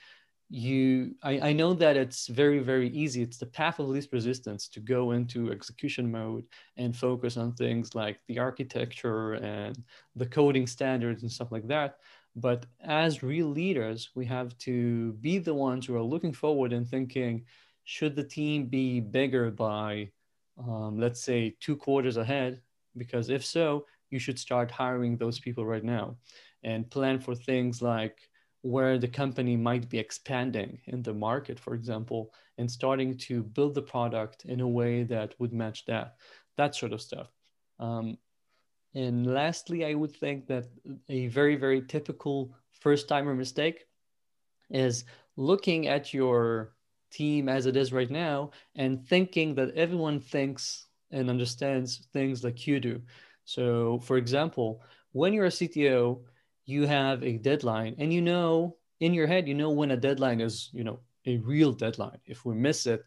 You 0.50 1.16
I, 1.24 1.50
I 1.50 1.54
know 1.54 1.74
that 1.74 1.98
it's 1.98 2.28
very 2.28 2.60
very 2.60 2.90
easy. 2.90 3.22
It's 3.24 3.38
the 3.38 3.48
path 3.48 3.80
of 3.80 3.90
least 3.90 4.14
resistance 4.14 4.68
to 4.70 4.80
go 4.80 5.12
into 5.12 5.52
execution 5.52 6.12
mode 6.12 6.46
and 6.78 6.96
focus 6.96 7.36
on 7.38 7.54
things 7.54 7.96
like 7.96 8.20
the 8.28 8.40
architecture 8.40 9.34
and 9.34 9.84
the 10.16 10.28
coding 10.28 10.68
standards 10.68 11.24
and 11.24 11.32
stuff 11.32 11.52
like 11.52 11.68
that. 11.68 11.98
But 12.36 12.66
as 12.82 13.24
real 13.24 13.48
leaders 13.48 14.12
we 14.16 14.25
have 14.28 14.58
to 14.60 15.14
be 15.14 15.40
the 15.40 15.54
ones 15.54 15.86
who 15.86 15.96
are 15.96 16.04
looking 16.04 16.34
forward 16.34 16.74
and 16.74 16.88
thinking 16.88 17.46
should 17.84 18.16
the 18.16 18.24
team 18.24 18.68
be 18.68 19.00
bigger 19.00 19.50
by 19.52 20.12
um, 20.58 21.00
let's 21.00 21.22
say 21.22 21.56
two 21.60 21.75
quarters 21.75 22.18
ahead 22.18 22.62
because 22.98 23.30
if 23.30 23.46
so 23.46 23.86
you 24.10 24.20
should 24.20 24.40
start 24.40 24.72
hiring 24.72 25.18
those 25.18 25.40
people 25.40 25.66
right 25.66 25.84
now 25.84 26.16
and 26.64 26.90
plan 26.90 27.20
for 27.20 27.36
things 27.36 27.82
like 27.82 28.18
where 28.62 28.98
the 28.98 29.08
company 29.08 29.56
might 29.56 29.88
be 29.90 30.00
expanding 30.00 30.80
in 30.88 31.04
the 31.04 31.14
market, 31.14 31.60
for 31.60 31.75
example, 31.75 32.34
and 32.58 32.70
starting 32.70 33.16
to 33.16 33.44
build 33.44 33.75
the 33.75 33.82
product 33.82 34.46
in 34.46 34.60
a 34.60 34.68
way 34.68 35.04
that 35.04 35.36
would 35.40 35.54
match 35.54 35.86
that, 35.86 36.16
that 36.58 36.74
sort 36.74 36.92
of 36.92 37.02
stuff. 37.02 37.28
Um, 37.80 38.18
and 38.96 39.28
lastly, 39.28 39.86
I 39.86 39.94
would 39.94 40.16
think 40.16 40.48
that 40.48 40.66
a 41.10 41.28
very, 41.28 41.58
very 41.58 41.82
typical 41.82 42.56
first 42.72 43.08
timer 43.08 43.36
mistake 43.36 43.86
is 44.72 45.04
looking 45.38 45.88
at 45.88 46.14
your 46.14 46.74
team 47.12 47.48
as 47.50 47.66
it 47.66 47.75
is 47.75 47.94
right 47.94 48.10
now 48.10 48.52
and 48.75 49.06
thinking 49.06 49.56
that 49.56 49.75
everyone 49.75 50.20
thinks 50.20 50.88
and 51.15 51.29
understands 51.29 52.07
things 52.13 52.43
like 52.43 52.67
you 52.67 52.79
do. 52.79 53.01
So, 53.45 54.00
for 54.00 54.17
example, 54.17 54.81
when 55.12 55.34
you're 55.34 55.45
a 55.45 55.50
CTO, 55.50 56.19
you 56.65 56.88
have 56.88 57.24
a 57.24 57.38
deadline 57.38 57.95
and 58.00 58.12
you 58.12 58.22
know 58.22 58.75
in 59.00 59.13
your 59.13 59.27
head 59.27 59.48
you 59.48 59.53
know 59.53 59.69
when 59.69 59.91
a 59.91 59.98
deadline 59.98 60.41
is 60.41 60.69
you 60.74 60.84
know 60.84 61.00
a 61.25 61.38
real 61.38 61.72
deadline 61.72 62.19
if 62.25 62.45
we 62.45 62.55
miss 62.55 62.86
it 62.88 63.03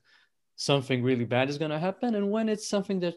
something 0.56 1.02
really 1.02 1.24
bad 1.24 1.48
is 1.48 1.58
going 1.58 1.70
to 1.70 1.78
happen 1.78 2.14
and 2.14 2.30
when 2.30 2.48
it's 2.48 2.68
something 2.68 3.00
that 3.00 3.14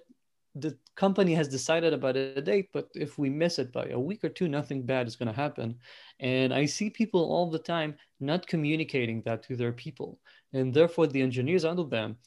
the 0.55 0.77
company 0.95 1.33
has 1.33 1.47
decided 1.47 1.93
about 1.93 2.17
a 2.17 2.41
date 2.41 2.69
but 2.73 2.89
if 2.93 3.17
we 3.17 3.29
miss 3.29 3.57
it 3.57 3.71
by 3.71 3.85
a 3.85 3.99
week 3.99 4.23
or 4.23 4.29
two 4.29 4.49
nothing 4.49 4.85
bad 4.85 5.07
is 5.07 5.15
going 5.15 5.27
to 5.27 5.33
happen 5.33 5.77
and 6.19 6.53
i 6.53 6.65
see 6.65 6.89
people 6.89 7.21
all 7.31 7.49
the 7.49 7.59
time 7.59 7.95
not 8.19 8.45
communicating 8.47 9.21
that 9.21 9.41
to 9.43 9.55
their 9.55 9.71
people 9.71 10.19
and 10.53 10.73
therefore 10.73 11.07
the 11.07 11.21
engineers 11.21 11.63
under 11.63 11.83
them 11.83 12.17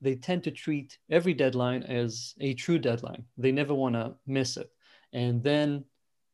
they 0.00 0.14
tend 0.14 0.44
to 0.44 0.50
treat 0.50 0.98
every 1.10 1.34
deadline 1.34 1.82
as 1.84 2.34
a 2.40 2.54
true 2.54 2.78
deadline 2.78 3.24
they 3.38 3.52
never 3.52 3.74
want 3.74 3.94
to 3.94 4.14
miss 4.26 4.56
it 4.56 4.70
and 5.12 5.42
then 5.42 5.84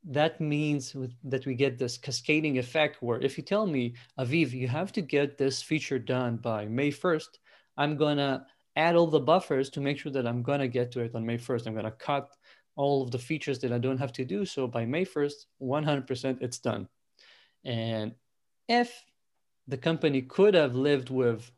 that 0.05 0.41
means 0.41 0.97
that 1.25 1.47
we 1.47 1.55
get 1.55 1.79
this 1.79 1.97
cascading 1.97 2.59
effect 2.59 3.03
where 3.03 3.21
if 3.21 3.39
you 3.39 3.45
tell 3.45 3.67
me, 3.67 3.95
Aviv, 4.19 4.51
you 4.51 4.67
have 4.67 4.93
to 4.93 5.01
get 5.01 5.39
this 5.39 5.63
feature 5.63 5.99
done 5.99 6.37
by 6.37 6.67
May 6.67 6.91
1st, 6.91 7.39
I'm 7.77 7.97
going 7.97 8.17
to 8.17 8.45
add 8.75 8.97
all 8.97 9.07
the 9.07 9.21
buffers 9.21 9.71
to 9.71 9.81
make 9.81 9.99
sure 9.99 10.13
that 10.13 10.27
I'm 10.27 10.43
going 10.43 10.61
to 10.61 10.69
get 10.69 10.91
to 10.93 11.01
it 11.01 11.15
on 11.15 11.25
May 11.25 11.39
1st. 11.39 11.67
I'm 11.67 11.75
going 11.75 11.85
to 11.85 11.93
cut 11.93 12.29
all 12.75 13.03
of 13.03 13.11
the 13.11 13.19
features 13.19 13.59
that 13.61 13.73
I 13.73 13.79
don't 13.79 13.99
have 13.99 14.13
to 14.15 14.25
do. 14.25 14.45
So 14.45 14.67
by 14.67 14.85
May 14.85 15.05
1st, 15.05 15.47
100% 15.63 16.43
it's 16.43 16.59
done. 16.59 16.89
And 17.65 18.13
if 18.69 19.05
the 19.69 19.77
company 19.77 20.23
could 20.23 20.55
have 20.55 20.75
lived 20.75 21.11
with 21.11 21.51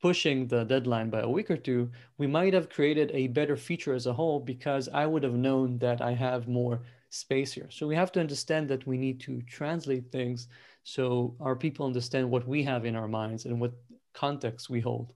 pushing 0.00 0.46
the 0.46 0.64
deadline 0.64 1.10
by 1.10 1.20
a 1.20 1.28
week 1.28 1.50
or 1.50 1.56
two, 1.56 1.90
we 2.18 2.26
might 2.26 2.54
have 2.54 2.70
created 2.70 3.10
a 3.12 3.28
better 3.28 3.56
feature 3.56 3.94
as 3.94 4.06
a 4.06 4.12
whole 4.12 4.40
because 4.40 4.88
I 4.88 5.06
would 5.06 5.22
have 5.22 5.34
known 5.34 5.78
that 5.78 6.00
I 6.00 6.12
have 6.12 6.48
more 6.48 6.80
space 7.10 7.52
here. 7.52 7.68
So 7.70 7.86
we 7.86 7.96
have 7.96 8.12
to 8.12 8.20
understand 8.20 8.68
that 8.68 8.86
we 8.86 8.96
need 8.96 9.20
to 9.20 9.42
translate 9.42 10.10
things 10.10 10.48
so 10.84 11.34
our 11.40 11.56
people 11.56 11.86
understand 11.86 12.30
what 12.30 12.46
we 12.46 12.62
have 12.62 12.84
in 12.84 12.96
our 12.96 13.08
minds 13.08 13.44
and 13.44 13.60
what 13.60 13.72
context 14.14 14.70
we 14.70 14.80
hold. 14.80 15.12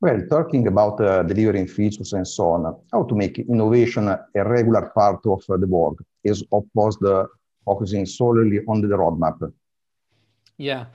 Well, 0.00 0.20
talking 0.30 0.68
about 0.68 1.00
uh, 1.00 1.22
delivering 1.24 1.66
features 1.66 2.12
and 2.12 2.26
so 2.26 2.50
on, 2.50 2.76
how 2.92 3.02
to 3.02 3.14
make 3.14 3.38
innovation 3.38 4.08
a 4.08 4.18
regular 4.34 4.90
part 4.94 5.26
of 5.26 5.42
uh, 5.48 5.56
the 5.56 5.66
work 5.66 5.96
is 6.22 6.44
opposed 6.52 7.00
to 7.00 7.26
focusing 7.64 8.06
solely 8.06 8.60
on 8.68 8.80
the 8.80 8.96
roadmap. 8.96 9.52
Yeah, 10.56 10.86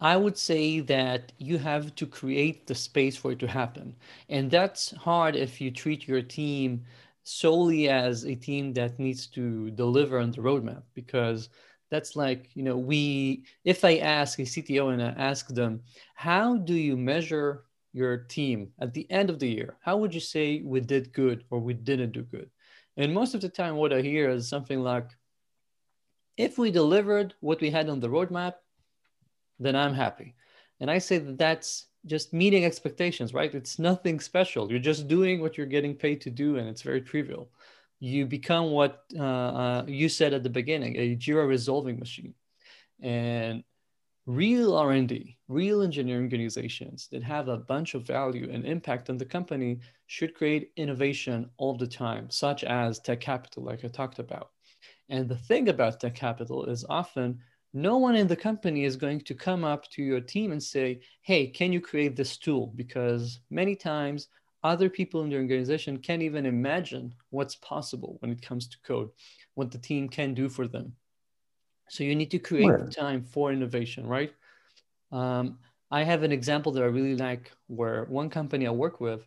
I 0.00 0.16
would 0.16 0.38
say 0.38 0.80
that 0.80 1.32
you 1.38 1.58
have 1.58 1.94
to 1.96 2.06
create 2.06 2.66
the 2.66 2.74
space 2.74 3.16
for 3.16 3.32
it 3.32 3.40
to 3.40 3.48
happen. 3.48 3.96
And 4.28 4.50
that's 4.50 4.92
hard 4.92 5.34
if 5.34 5.60
you 5.60 5.70
treat 5.70 6.06
your 6.06 6.22
team 6.22 6.84
solely 7.24 7.88
as 7.88 8.24
a 8.24 8.34
team 8.34 8.72
that 8.72 8.98
needs 8.98 9.26
to 9.26 9.70
deliver 9.72 10.18
on 10.18 10.30
the 10.30 10.40
roadmap 10.40 10.82
because 10.94 11.50
that's 11.90 12.16
like 12.16 12.48
you 12.54 12.62
know 12.62 12.76
we 12.76 13.44
if 13.64 13.84
i 13.84 13.98
ask 13.98 14.38
a 14.38 14.42
cto 14.42 14.94
and 14.94 15.02
i 15.02 15.08
ask 15.18 15.48
them 15.48 15.82
how 16.14 16.56
do 16.56 16.72
you 16.72 16.96
measure 16.96 17.64
your 17.92 18.16
team 18.16 18.70
at 18.80 18.94
the 18.94 19.10
end 19.10 19.28
of 19.28 19.38
the 19.38 19.48
year 19.48 19.76
how 19.82 19.98
would 19.98 20.14
you 20.14 20.20
say 20.20 20.62
we 20.64 20.80
did 20.80 21.12
good 21.12 21.44
or 21.50 21.60
we 21.60 21.74
didn't 21.74 22.12
do 22.12 22.22
good 22.22 22.48
and 22.96 23.12
most 23.12 23.34
of 23.34 23.42
the 23.42 23.48
time 23.48 23.76
what 23.76 23.92
i 23.92 24.00
hear 24.00 24.30
is 24.30 24.48
something 24.48 24.80
like 24.80 25.10
if 26.38 26.56
we 26.56 26.70
delivered 26.70 27.34
what 27.40 27.60
we 27.60 27.70
had 27.70 27.90
on 27.90 28.00
the 28.00 28.08
roadmap 28.08 28.54
then 29.58 29.76
i'm 29.76 29.94
happy 29.94 30.34
and 30.80 30.90
i 30.90 30.98
say 30.98 31.18
that 31.18 31.38
that's 31.38 31.88
just 32.06 32.32
meeting 32.32 32.64
expectations, 32.64 33.34
right? 33.34 33.54
It's 33.54 33.78
nothing 33.78 34.20
special. 34.20 34.70
You're 34.70 34.80
just 34.80 35.08
doing 35.08 35.40
what 35.40 35.56
you're 35.56 35.66
getting 35.66 35.94
paid 35.94 36.20
to 36.22 36.30
do, 36.30 36.56
and 36.56 36.68
it's 36.68 36.82
very 36.82 37.00
trivial. 37.00 37.50
You 38.00 38.26
become 38.26 38.70
what 38.70 39.04
uh, 39.16 39.22
uh, 39.22 39.84
you 39.86 40.08
said 40.08 40.32
at 40.32 40.42
the 40.42 40.50
beginning, 40.50 40.96
a 40.96 41.16
Jira 41.16 41.46
resolving 41.46 41.98
machine. 41.98 42.34
And 43.00 43.64
real 44.26 44.76
R&D, 44.76 45.38
real 45.48 45.82
engineering 45.82 46.24
organizations 46.24 47.08
that 47.10 47.22
have 47.22 47.48
a 47.48 47.56
bunch 47.56 47.94
of 47.94 48.06
value 48.06 48.50
and 48.52 48.64
impact 48.64 49.10
on 49.10 49.16
the 49.16 49.24
company 49.24 49.78
should 50.06 50.34
create 50.34 50.72
innovation 50.76 51.50
all 51.56 51.76
the 51.76 51.86
time, 51.86 52.30
such 52.30 52.62
as 52.64 53.00
tech 53.00 53.20
capital, 53.20 53.64
like 53.64 53.84
I 53.84 53.88
talked 53.88 54.18
about. 54.18 54.50
And 55.08 55.28
the 55.28 55.36
thing 55.36 55.68
about 55.68 56.00
tech 56.00 56.14
capital 56.14 56.66
is 56.66 56.84
often 56.88 57.40
no 57.78 57.96
one 57.96 58.16
in 58.16 58.26
the 58.26 58.36
company 58.36 58.84
is 58.84 58.96
going 58.96 59.20
to 59.20 59.34
come 59.34 59.64
up 59.64 59.88
to 59.90 60.02
your 60.02 60.20
team 60.20 60.50
and 60.50 60.62
say, 60.62 61.00
hey, 61.22 61.46
can 61.46 61.72
you 61.72 61.80
create 61.80 62.16
this 62.16 62.36
tool? 62.36 62.72
Because 62.74 63.40
many 63.50 63.76
times 63.76 64.28
other 64.64 64.90
people 64.90 65.22
in 65.22 65.30
the 65.30 65.36
organization 65.36 65.98
can't 65.98 66.22
even 66.22 66.44
imagine 66.44 67.14
what's 67.30 67.54
possible 67.54 68.16
when 68.18 68.32
it 68.32 68.42
comes 68.42 68.66
to 68.66 68.76
code, 68.84 69.10
what 69.54 69.70
the 69.70 69.78
team 69.78 70.08
can 70.08 70.34
do 70.34 70.48
for 70.48 70.66
them. 70.66 70.92
So 71.88 72.02
you 72.02 72.16
need 72.16 72.32
to 72.32 72.40
create 72.40 72.68
right. 72.68 72.90
time 72.90 73.22
for 73.22 73.52
innovation, 73.52 74.06
right? 74.06 74.32
Um, 75.12 75.58
I 75.90 76.02
have 76.02 76.24
an 76.24 76.32
example 76.32 76.72
that 76.72 76.82
I 76.82 76.86
really 76.86 77.16
like 77.16 77.52
where 77.68 78.04
one 78.06 78.28
company 78.28 78.66
I 78.66 78.70
work 78.70 79.00
with, 79.00 79.26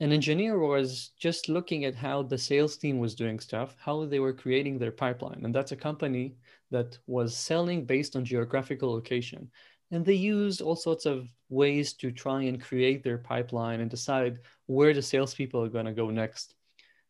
an 0.00 0.10
engineer 0.10 0.58
was 0.58 1.10
just 1.18 1.48
looking 1.48 1.84
at 1.84 1.94
how 1.94 2.22
the 2.22 2.38
sales 2.38 2.76
team 2.76 2.98
was 2.98 3.14
doing 3.14 3.38
stuff, 3.38 3.76
how 3.78 4.06
they 4.06 4.18
were 4.18 4.32
creating 4.32 4.78
their 4.78 4.90
pipeline. 4.90 5.44
And 5.44 5.54
that's 5.54 5.72
a 5.72 5.76
company 5.76 6.34
that 6.70 6.98
was 7.06 7.36
selling 7.36 7.84
based 7.84 8.16
on 8.16 8.24
geographical 8.24 8.92
location. 8.92 9.50
And 9.90 10.04
they 10.04 10.14
used 10.14 10.60
all 10.60 10.76
sorts 10.76 11.06
of 11.06 11.28
ways 11.48 11.92
to 11.94 12.10
try 12.10 12.42
and 12.42 12.60
create 12.60 13.04
their 13.04 13.18
pipeline 13.18 13.80
and 13.80 13.90
decide 13.90 14.40
where 14.66 14.94
the 14.94 15.02
salespeople 15.02 15.62
are 15.62 15.68
going 15.68 15.86
to 15.86 15.92
go 15.92 16.10
next. 16.10 16.54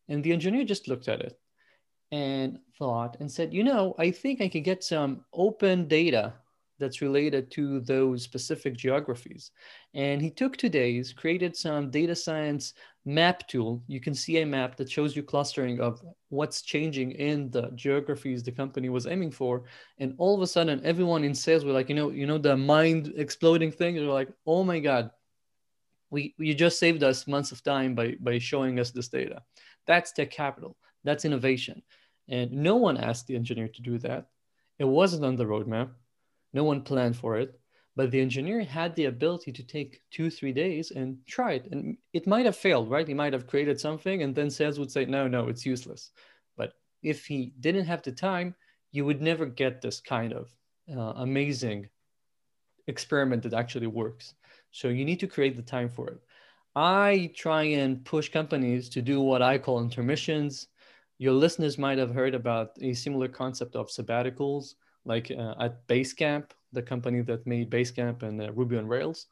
And 0.09 0.23
the 0.23 0.33
engineer 0.33 0.65
just 0.65 0.89
looked 0.89 1.09
at 1.09 1.21
it 1.21 1.39
and 2.13 2.59
thought 2.79 3.17
and 3.21 3.31
said, 3.31 3.55
you 3.55 3.65
know, 3.65 3.95
I 3.99 4.11
think 4.11 4.41
I 4.41 4.49
could 4.49 4.65
get 4.65 4.85
some 4.85 5.25
open 5.33 5.89
data 5.89 6.35
that's 6.79 7.01
related 7.01 7.51
to 7.53 7.81
those 7.81 8.23
specific 8.23 8.77
geographies. 8.77 9.51
And 9.95 10.21
he 10.21 10.31
took 10.31 10.57
two 10.57 10.69
days, 10.69 11.13
created 11.13 11.57
some 11.57 11.91
data 11.91 12.15
science 12.15 12.75
map 13.05 13.47
tool, 13.49 13.83
you 13.87 14.01
can 14.01 14.15
see 14.15 14.39
a 14.39 14.47
map 14.47 14.77
that 14.77 14.91
shows 14.91 15.15
you 15.15 15.23
clustering 15.23 15.81
of 15.81 16.03
what's 16.31 16.63
changing 16.63 17.13
in 17.13 17.51
the 17.51 17.71
geographies 17.75 18.43
the 18.43 18.53
company 18.53 18.89
was 18.89 19.07
aiming 19.07 19.31
for. 19.31 19.65
And 19.99 20.15
all 20.19 20.35
of 20.35 20.41
a 20.41 20.47
sudden, 20.47 20.81
everyone 20.85 21.25
in 21.25 21.35
sales 21.35 21.65
were 21.65 21.73
like, 21.73 21.89
you 21.89 21.95
know, 21.95 22.11
you 22.11 22.27
know, 22.27 22.39
the 22.39 22.57
mind 22.57 23.13
exploding 23.17 23.71
thing. 23.71 23.95
They're 23.95 24.05
like, 24.05 24.31
oh 24.47 24.65
my 24.65 24.81
God, 24.81 25.11
we 26.11 26.35
you 26.39 26.55
just 26.55 26.79
saved 26.79 27.03
us 27.03 27.27
months 27.27 27.53
of 27.53 27.63
time 27.63 27.95
by 27.95 28.15
by 28.21 28.39
showing 28.39 28.81
us 28.81 28.91
this 28.91 29.09
data. 29.09 29.43
That's 29.87 30.13
tech 30.13 30.31
capital. 30.31 30.77
That's 31.03 31.25
innovation. 31.25 31.83
And 32.29 32.53
no 32.53 32.77
one 32.77 32.97
asked 32.97 33.27
the 33.27 33.37
engineer 33.37 33.69
to 33.69 33.83
do 33.83 33.99
that. 33.99 34.29
It 34.79 34.85
wasn't 34.85 35.25
on 35.25 35.37
the 35.37 35.45
roadmap. 35.45 35.91
No 36.55 36.65
one 36.65 36.83
planned 36.83 37.17
for 37.17 37.37
it 37.37 37.61
but 37.97 38.11
the 38.11 38.21
engineer 38.21 38.63
had 38.63 38.95
the 38.95 39.07
ability 39.07 39.53
to 39.53 39.63
take 39.63 40.01
two 40.11 40.31
three 40.31 40.53
days 40.53 40.91
and 40.91 41.19
try 41.27 41.53
it 41.53 41.69
and 41.71 41.97
it 42.13 42.27
might 42.27 42.47
have 42.47 42.57
failed 42.57 42.91
right? 42.91 43.09
He 43.09 43.15
might 43.15 43.33
have 43.33 43.47
created 43.47 43.81
something 43.81 44.23
and 44.23 44.35
then 44.35 44.51
sales 44.51 44.79
would 44.79 44.91
say 44.91 45.05
no 45.05 45.29
no 45.29 45.49
it's 45.49 45.67
useless. 45.67 46.11
But 46.57 46.75
if 47.03 47.27
he 47.27 47.53
didn't 47.61 47.87
have 47.87 48.03
the 48.03 48.13
time 48.13 48.55
you 48.93 49.05
would 49.05 49.21
never 49.21 49.47
get 49.47 49.81
this 49.81 50.01
kind 50.01 50.33
of 50.33 50.49
uh, 50.95 51.15
amazing 51.17 51.89
experiment 52.87 53.43
that 53.43 53.55
actually 53.55 53.87
works. 53.87 54.35
So 54.71 54.89
you 54.89 55.05
need 55.05 55.21
to 55.21 55.27
create 55.27 55.57
the 55.57 55.63
time 55.63 55.89
for 55.89 56.09
it. 56.09 56.21
I 56.77 57.33
try 57.37 57.63
and 57.65 58.05
push 58.05 58.29
companies 58.29 58.89
to 58.91 59.03
do 59.03 59.21
what 59.21 59.43
i 59.43 59.59
call 59.59 59.81
intermissions. 59.81 60.69
Your 61.19 61.33
listeners 61.33 61.79
might 61.79 61.99
have 61.99 62.13
heard 62.13 62.35
about 62.35 62.73
a 62.81 62.93
similar 62.93 63.29
concept 63.29 63.77
of 63.77 63.89
sabbaticals 63.89 64.75
like 65.05 65.31
uh, 65.31 65.55
at 65.61 65.87
basecamp 65.87 66.51
the 66.75 66.83
company 66.83 67.23
that 67.23 67.47
made 67.47 67.71
Basecamp 67.71 68.23
and 68.23 68.41
uh, 68.41 68.53
Ruby 68.53 68.77
on 68.77 68.87
Rails, 68.87 69.27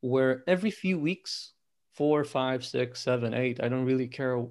where 0.00 0.44
every 0.46 0.70
few 0.70 0.98
weeks, 0.98 1.52
four, 1.94 2.24
five, 2.24 2.64
six, 2.64 3.00
seven, 3.00 3.34
eight, 3.34 3.62
I 3.62 3.68
don't 3.68 3.84
really 3.84 4.08
care 4.08 4.44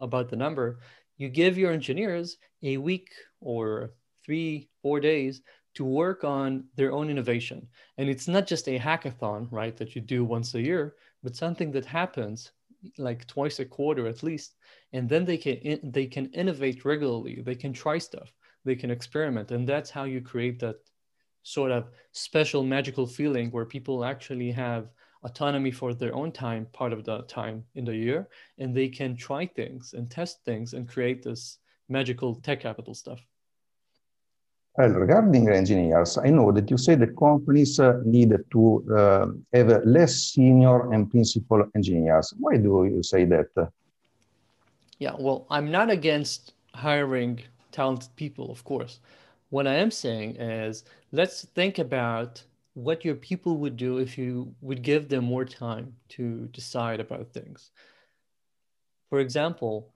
about 0.00 0.28
the 0.28 0.36
number, 0.36 0.80
you 1.16 1.28
give 1.28 1.58
your 1.58 1.72
engineers 1.72 2.36
a 2.62 2.76
week 2.76 3.10
or 3.40 3.92
three, 4.24 4.68
four 4.82 5.00
days 5.00 5.42
to 5.74 5.84
work 5.84 6.24
on 6.24 6.64
their 6.76 6.92
own 6.92 7.08
innovation. 7.10 7.66
And 7.98 8.08
it's 8.08 8.28
not 8.28 8.46
just 8.46 8.68
a 8.68 8.78
hackathon, 8.78 9.48
right, 9.50 9.76
that 9.76 9.94
you 9.94 10.02
do 10.02 10.24
once 10.24 10.54
a 10.54 10.60
year, 10.60 10.96
but 11.22 11.36
something 11.36 11.72
that 11.72 11.86
happens 11.86 12.52
like 12.98 13.26
twice 13.26 13.60
a 13.60 13.64
quarter 13.64 14.06
at 14.06 14.22
least. 14.22 14.56
And 14.92 15.08
then 15.08 15.24
they 15.24 15.38
can 15.38 15.54
in, 15.54 15.90
they 15.92 16.06
can 16.06 16.26
innovate 16.32 16.84
regularly. 16.84 17.42
They 17.44 17.54
can 17.54 17.72
try 17.72 17.98
stuff. 17.98 18.32
They 18.64 18.76
can 18.76 18.90
experiment, 18.90 19.50
and 19.50 19.68
that's 19.68 19.90
how 19.90 20.04
you 20.04 20.20
create 20.20 20.60
that 20.60 20.76
sort 21.42 21.70
of 21.70 21.90
special 22.12 22.62
magical 22.62 23.06
feeling 23.06 23.50
where 23.50 23.64
people 23.64 24.04
actually 24.04 24.50
have 24.50 24.88
autonomy 25.24 25.70
for 25.70 25.94
their 25.94 26.14
own 26.14 26.32
time 26.32 26.66
part 26.72 26.92
of 26.92 27.04
the 27.04 27.22
time 27.22 27.64
in 27.74 27.84
the 27.84 27.94
year 27.94 28.28
and 28.58 28.74
they 28.74 28.88
can 28.88 29.16
try 29.16 29.46
things 29.46 29.94
and 29.94 30.10
test 30.10 30.44
things 30.44 30.74
and 30.74 30.88
create 30.88 31.22
this 31.22 31.58
magical 31.88 32.34
tech 32.36 32.60
capital 32.60 32.94
stuff 32.94 33.20
well, 34.78 34.88
regarding 34.88 35.50
engineers, 35.50 36.16
I 36.16 36.30
know 36.30 36.50
that 36.52 36.70
you 36.70 36.78
say 36.78 36.94
that 36.94 37.14
companies 37.14 37.78
uh, 37.78 38.00
need 38.06 38.34
to 38.52 38.84
uh, 38.96 39.26
have 39.52 39.84
less 39.84 40.14
senior 40.14 40.90
and 40.92 41.10
principal 41.10 41.68
engineers. 41.74 42.32
Why 42.38 42.56
do 42.56 42.88
you 42.90 43.02
say 43.02 43.26
that? 43.26 43.48
Yeah, 44.98 45.14
well, 45.18 45.46
I'm 45.50 45.70
not 45.70 45.90
against 45.90 46.54
hiring 46.72 47.40
talented 47.70 48.16
people, 48.16 48.50
of 48.50 48.64
course. 48.64 49.00
What 49.50 49.66
I 49.66 49.74
am 49.74 49.90
saying 49.90 50.36
is 50.36 50.84
let's 51.12 51.44
think 51.54 51.78
about 51.78 52.42
what 52.74 53.04
your 53.04 53.14
people 53.14 53.58
would 53.58 53.76
do 53.76 53.98
if 53.98 54.16
you 54.16 54.54
would 54.62 54.82
give 54.82 55.08
them 55.08 55.24
more 55.24 55.44
time 55.44 55.94
to 56.08 56.48
decide 56.52 57.00
about 57.00 57.32
things. 57.32 57.70
For 59.10 59.20
example, 59.20 59.92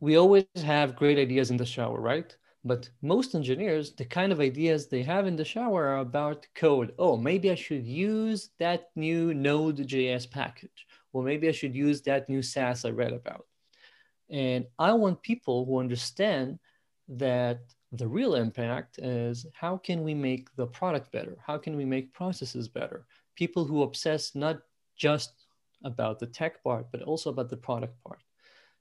we 0.00 0.16
always 0.16 0.46
have 0.56 0.96
great 0.96 1.18
ideas 1.18 1.50
in 1.50 1.58
the 1.58 1.66
shower, 1.66 2.00
right? 2.00 2.34
But 2.64 2.88
most 3.02 3.34
engineers, 3.34 3.92
the 3.92 4.04
kind 4.04 4.32
of 4.32 4.40
ideas 4.40 4.86
they 4.86 5.02
have 5.02 5.26
in 5.26 5.36
the 5.36 5.44
shower 5.44 5.86
are 5.86 5.98
about 5.98 6.46
code. 6.54 6.94
Oh, 6.98 7.16
maybe 7.16 7.50
I 7.50 7.54
should 7.54 7.86
use 7.86 8.50
that 8.58 8.90
new 8.96 9.34
Node.js 9.34 10.30
package. 10.30 10.86
Or 11.12 11.22
maybe 11.22 11.48
I 11.48 11.52
should 11.52 11.74
use 11.74 12.02
that 12.02 12.28
new 12.28 12.42
Sass 12.42 12.84
I 12.84 12.90
read 12.90 13.12
about. 13.12 13.46
And 14.30 14.66
I 14.78 14.92
want 14.92 15.22
people 15.22 15.64
who 15.64 15.78
understand 15.78 16.58
that 17.08 17.60
the 17.92 18.06
real 18.06 18.34
impact 18.34 18.98
is 18.98 19.46
how 19.54 19.76
can 19.76 20.02
we 20.04 20.14
make 20.14 20.54
the 20.56 20.66
product 20.66 21.10
better? 21.10 21.36
How 21.46 21.56
can 21.58 21.76
we 21.76 21.84
make 21.84 22.12
processes 22.12 22.68
better? 22.68 23.06
People 23.34 23.64
who 23.64 23.82
obsess 23.82 24.34
not 24.34 24.60
just 24.96 25.32
about 25.84 26.18
the 26.18 26.26
tech 26.26 26.62
part, 26.62 26.86
but 26.90 27.02
also 27.02 27.30
about 27.30 27.48
the 27.48 27.56
product 27.56 27.94
part. 28.04 28.20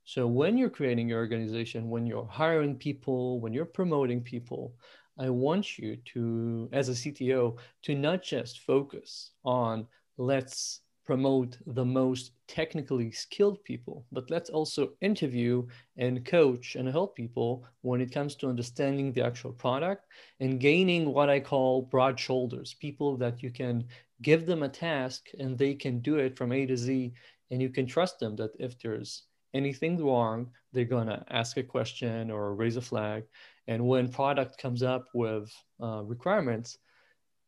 So 0.04 0.26
when 0.26 0.58
you're 0.58 0.70
creating 0.70 1.10
your 1.10 1.20
organization, 1.20 1.90
when 1.90 2.06
you're 2.06 2.28
hiring 2.28 2.76
people, 2.76 3.40
when 3.40 3.54
you're 3.54 3.66
promoting 3.66 4.22
people, 4.22 4.74
I 5.20 5.30
want 5.30 5.78
you 5.78 5.98
to, 6.14 6.70
as 6.72 6.90
a 6.90 6.94
CTO, 6.94 7.58
to 7.84 7.96
not 7.96 8.24
just 8.24 8.62
focus 8.62 9.32
on 9.44 9.88
let's 10.18 10.82
promote 11.08 11.58
the 11.68 11.86
most 11.86 12.34
technically 12.50 13.10
skilled 13.12 13.64
people, 13.64 14.06
but 14.12 14.30
let's 14.30 14.50
also 14.50 14.92
interview 15.00 15.66
and 15.96 16.26
coach 16.26 16.76
and 16.76 16.88
help 16.88 17.16
people 17.16 17.66
when 17.82 18.02
it 18.02 18.12
comes 18.12 18.36
to 18.36 18.50
understanding 18.50 19.14
the 19.14 19.26
actual 19.26 19.54
product 19.54 20.06
and 20.42 20.60
gaining 20.60 21.14
what 21.14 21.30
I 21.30 21.40
call 21.40 21.84
broad 21.84 22.20
shoulders, 22.20 22.74
people 22.74 23.16
that 23.18 23.42
you 23.42 23.52
can 23.52 23.86
give 24.22 24.46
them 24.46 24.64
a 24.64 24.70
task 24.70 25.28
and 25.40 25.58
they 25.58 25.74
can 25.74 26.00
do 26.00 26.18
it 26.18 26.38
from 26.38 26.52
A 26.52 26.66
to 26.66 26.76
Z. 26.76 27.14
And 27.52 27.62
you 27.62 27.70
can 27.70 27.86
trust 27.86 28.20
them 28.20 28.36
that 28.36 28.52
if 28.60 28.78
there's 28.78 29.24
anything 29.54 30.04
wrong, 30.06 30.52
they're 30.74 30.84
going 30.84 31.08
to 31.08 31.24
ask 31.30 31.56
a 31.56 31.64
question 31.64 32.30
or 32.30 32.54
raise 32.54 32.76
a 32.76 32.82
flag. 32.82 33.24
And 33.68 33.88
when 33.88 34.10
product 34.10 34.58
comes 34.58 34.84
up 34.84 35.06
with 35.14 35.50
uh, 35.82 36.04
requirements, 36.04 36.78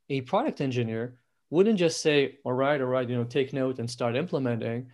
a 0.10 0.22
product 0.22 0.62
engineer 0.62 1.18
wouldn't 1.50 1.80
just 1.80 2.02
say, 2.02 2.38
all 2.44 2.54
right, 2.54 2.80
all 2.80 2.88
right, 2.88 3.10
you 3.10 3.16
know, 3.16 3.24
take 3.24 3.54
note 3.54 3.80
and 3.80 3.90
start 3.90 4.16
implementing. 4.16 4.90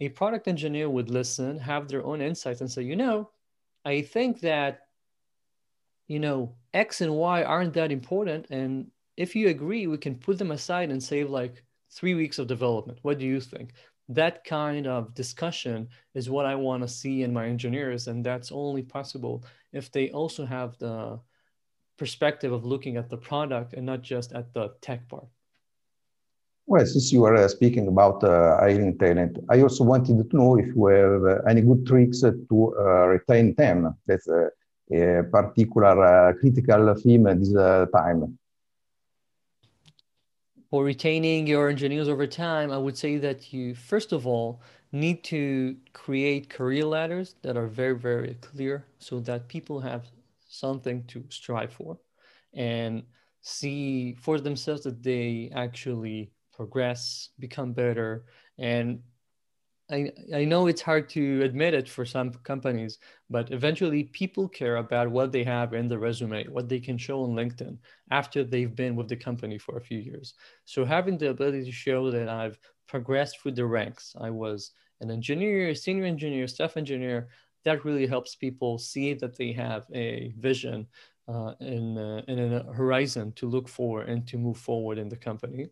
A 0.00 0.08
product 0.10 0.46
engineer 0.46 0.88
would 0.88 1.10
listen, 1.10 1.58
have 1.58 1.88
their 1.88 2.04
own 2.04 2.20
insights, 2.20 2.60
and 2.60 2.70
say, 2.70 2.82
you 2.82 2.96
know, 2.96 3.30
I 3.84 4.02
think 4.02 4.40
that, 4.40 4.80
you 6.06 6.20
know, 6.20 6.54
X 6.74 7.00
and 7.00 7.14
Y 7.14 7.42
aren't 7.42 7.74
that 7.74 7.90
important. 7.90 8.46
And 8.50 8.90
if 9.16 9.34
you 9.34 9.48
agree, 9.48 9.86
we 9.86 9.98
can 9.98 10.14
put 10.14 10.38
them 10.38 10.50
aside 10.50 10.90
and 10.90 11.02
save 11.02 11.30
like 11.30 11.62
three 11.90 12.14
weeks 12.14 12.38
of 12.38 12.46
development. 12.46 12.98
What 13.02 13.18
do 13.18 13.24
you 13.24 13.40
think? 13.40 13.72
That 14.08 14.44
kind 14.44 14.86
of 14.86 15.14
discussion 15.14 15.88
is 16.14 16.30
what 16.30 16.46
I 16.46 16.54
want 16.54 16.82
to 16.82 16.88
see 16.88 17.22
in 17.22 17.32
my 17.32 17.46
engineers. 17.46 18.06
And 18.06 18.24
that's 18.24 18.52
only 18.52 18.82
possible 18.82 19.44
if 19.72 19.90
they 19.90 20.10
also 20.10 20.44
have 20.44 20.78
the 20.78 21.18
perspective 21.96 22.52
of 22.52 22.64
looking 22.64 22.96
at 22.96 23.08
the 23.08 23.16
product 23.16 23.72
and 23.72 23.86
not 23.86 24.02
just 24.02 24.32
at 24.32 24.52
the 24.52 24.74
tech 24.80 25.08
part. 25.08 25.26
Well, 26.68 26.84
since 26.84 27.12
you 27.12 27.20
were 27.20 27.36
uh, 27.36 27.46
speaking 27.46 27.86
about 27.86 28.24
uh, 28.24 28.56
hiring 28.58 28.98
talent, 28.98 29.38
I 29.48 29.62
also 29.62 29.84
wanted 29.84 30.28
to 30.28 30.36
know 30.36 30.58
if 30.58 30.66
you 30.74 30.86
have 30.86 31.24
uh, 31.24 31.42
any 31.48 31.60
good 31.60 31.86
tricks 31.86 32.22
to 32.22 32.74
retain 33.06 33.54
them. 33.54 33.94
That's 34.04 34.26
a, 34.26 34.50
a 34.92 35.22
particular 35.30 36.34
critical 36.40 36.92
theme 36.96 37.28
at 37.28 37.38
this 37.38 37.52
time. 37.92 38.36
For 40.68 40.82
retaining 40.82 41.46
your 41.46 41.68
engineers 41.68 42.08
over 42.08 42.26
time, 42.26 42.72
I 42.72 42.78
would 42.78 42.98
say 42.98 43.18
that 43.18 43.52
you, 43.52 43.76
first 43.76 44.10
of 44.10 44.26
all, 44.26 44.60
need 44.90 45.22
to 45.24 45.76
create 45.92 46.50
career 46.50 46.84
ladders 46.84 47.36
that 47.42 47.56
are 47.56 47.68
very, 47.68 47.96
very 47.96 48.34
clear 48.40 48.84
so 48.98 49.20
that 49.20 49.46
people 49.46 49.78
have 49.78 50.10
something 50.48 51.04
to 51.04 51.22
strive 51.28 51.72
for 51.72 51.98
and 52.54 53.04
see 53.40 54.14
for 54.14 54.40
themselves 54.40 54.82
that 54.82 55.04
they 55.04 55.50
actually 55.54 56.32
progress, 56.56 57.30
become 57.38 57.72
better. 57.72 58.24
And 58.58 59.00
I, 59.90 60.10
I 60.34 60.44
know 60.44 60.66
it's 60.66 60.82
hard 60.82 61.08
to 61.10 61.42
admit 61.42 61.74
it 61.74 61.88
for 61.88 62.04
some 62.04 62.32
companies, 62.42 62.98
but 63.30 63.52
eventually 63.52 64.04
people 64.04 64.48
care 64.48 64.76
about 64.76 65.10
what 65.10 65.30
they 65.30 65.44
have 65.44 65.74
in 65.74 65.86
the 65.86 65.98
resume, 65.98 66.48
what 66.48 66.68
they 66.68 66.80
can 66.80 66.98
show 66.98 67.22
on 67.22 67.36
LinkedIn 67.36 67.78
after 68.10 68.42
they've 68.42 68.74
been 68.74 68.96
with 68.96 69.08
the 69.08 69.16
company 69.16 69.58
for 69.58 69.76
a 69.76 69.80
few 69.80 69.98
years. 69.98 70.34
So 70.64 70.84
having 70.84 71.18
the 71.18 71.30
ability 71.30 71.64
to 71.64 71.72
show 71.72 72.10
that 72.10 72.28
I've 72.28 72.58
progressed 72.88 73.40
through 73.40 73.52
the 73.52 73.66
ranks, 73.66 74.16
I 74.20 74.30
was 74.30 74.72
an 75.00 75.10
engineer, 75.10 75.74
senior 75.74 76.04
engineer, 76.04 76.48
staff 76.48 76.76
engineer, 76.76 77.28
that 77.64 77.84
really 77.84 78.06
helps 78.06 78.34
people 78.34 78.78
see 78.78 79.14
that 79.14 79.36
they 79.36 79.52
have 79.52 79.86
a 79.92 80.32
vision 80.38 80.86
uh, 81.28 81.52
in, 81.60 81.98
uh, 81.98 82.22
in 82.28 82.38
a 82.38 82.72
horizon 82.72 83.32
to 83.32 83.48
look 83.48 83.68
for 83.68 84.02
and 84.02 84.26
to 84.28 84.38
move 84.38 84.56
forward 84.56 84.98
in 84.98 85.08
the 85.08 85.16
company. 85.16 85.68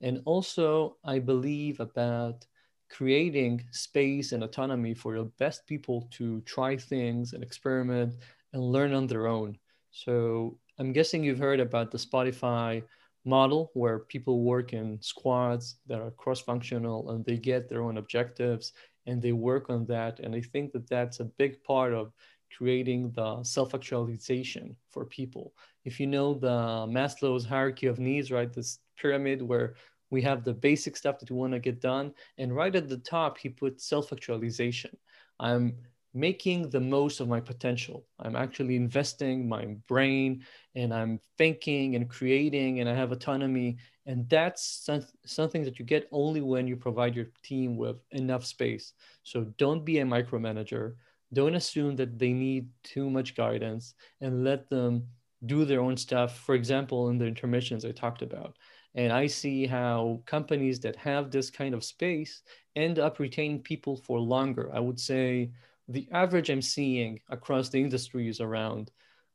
And 0.00 0.20
also, 0.24 0.96
I 1.04 1.18
believe 1.18 1.80
about 1.80 2.46
creating 2.88 3.64
space 3.72 4.32
and 4.32 4.44
autonomy 4.44 4.94
for 4.94 5.16
the 5.16 5.24
best 5.38 5.66
people 5.66 6.08
to 6.12 6.40
try 6.42 6.76
things 6.76 7.32
and 7.32 7.42
experiment 7.42 8.14
and 8.52 8.62
learn 8.62 8.94
on 8.94 9.06
their 9.06 9.26
own. 9.26 9.58
So 9.90 10.58
I'm 10.78 10.92
guessing 10.92 11.24
you've 11.24 11.38
heard 11.38 11.60
about 11.60 11.90
the 11.90 11.98
Spotify 11.98 12.82
model 13.24 13.70
where 13.74 13.98
people 13.98 14.42
work 14.42 14.72
in 14.72 15.00
squads 15.00 15.78
that 15.86 16.00
are 16.00 16.12
cross-functional 16.12 17.10
and 17.10 17.24
they 17.24 17.38
get 17.38 17.68
their 17.68 17.82
own 17.82 17.96
objectives 17.98 18.72
and 19.06 19.20
they 19.20 19.32
work 19.32 19.68
on 19.68 19.84
that. 19.86 20.20
And 20.20 20.34
I 20.34 20.40
think 20.40 20.72
that 20.72 20.88
that's 20.88 21.20
a 21.20 21.24
big 21.24 21.62
part 21.64 21.92
of 21.92 22.12
creating 22.56 23.10
the 23.12 23.42
self-actualization 23.42 24.76
for 24.90 25.04
people. 25.06 25.54
If 25.84 25.98
you 25.98 26.06
know 26.06 26.34
the 26.34 26.86
Maslow's 26.86 27.44
hierarchy 27.44 27.86
of 27.86 27.98
needs, 27.98 28.30
right, 28.30 28.52
this 28.52 28.78
pyramid 28.96 29.42
where 29.42 29.74
we 30.10 30.22
have 30.22 30.44
the 30.44 30.54
basic 30.54 30.96
stuff 30.96 31.18
that 31.18 31.30
we 31.30 31.36
want 31.36 31.52
to 31.52 31.58
get 31.58 31.80
done, 31.80 32.12
and 32.38 32.54
right 32.54 32.74
at 32.74 32.88
the 32.88 32.98
top 32.98 33.38
he 33.38 33.48
put 33.48 33.80
self-actualization. 33.80 34.96
I'm 35.40 35.76
making 36.14 36.70
the 36.70 36.80
most 36.80 37.20
of 37.20 37.28
my 37.28 37.40
potential. 37.40 38.06
I'm 38.18 38.36
actually 38.36 38.76
investing 38.76 39.46
my 39.46 39.76
brain 39.86 40.42
and 40.74 40.94
I'm 40.94 41.20
thinking 41.36 41.94
and 41.94 42.08
creating 42.08 42.80
and 42.80 42.88
I 42.88 42.94
have 42.94 43.12
autonomy. 43.12 43.76
And 44.06 44.26
that's 44.30 44.88
something 45.26 45.62
that 45.64 45.78
you 45.78 45.84
get 45.84 46.08
only 46.12 46.40
when 46.40 46.66
you 46.66 46.76
provide 46.76 47.14
your 47.14 47.26
team 47.42 47.76
with 47.76 47.96
enough 48.12 48.46
space. 48.46 48.94
So 49.24 49.52
don't 49.58 49.84
be 49.84 49.98
a 49.98 50.04
micromanager. 50.06 50.94
Don't 51.34 51.56
assume 51.56 51.96
that 51.96 52.18
they 52.18 52.32
need 52.32 52.70
too 52.82 53.10
much 53.10 53.36
guidance 53.36 53.92
and 54.22 54.42
let 54.42 54.70
them 54.70 55.08
do 55.44 55.64
their 55.64 55.80
own 55.80 55.96
stuff. 55.96 56.38
For 56.38 56.54
example, 56.54 57.10
in 57.10 57.18
the 57.18 57.26
intermissions 57.26 57.84
I 57.84 57.92
talked 57.92 58.22
about. 58.22 58.56
And 58.94 59.12
I 59.12 59.26
see 59.26 59.66
how 59.66 60.22
companies 60.24 60.80
that 60.80 60.96
have 60.96 61.30
this 61.30 61.50
kind 61.50 61.74
of 61.74 61.84
space 61.84 62.42
end 62.76 62.98
up 62.98 63.18
retaining 63.18 63.62
people 63.62 63.96
for 63.96 64.18
longer. 64.18 64.70
I 64.72 64.80
would 64.80 64.98
say 64.98 65.50
the 65.88 66.08
average 66.12 66.50
I'm 66.50 66.62
seeing 66.62 67.20
across 67.28 67.68
the 67.68 67.80
industry 67.80 68.28
is 68.28 68.40
around, 68.40 68.90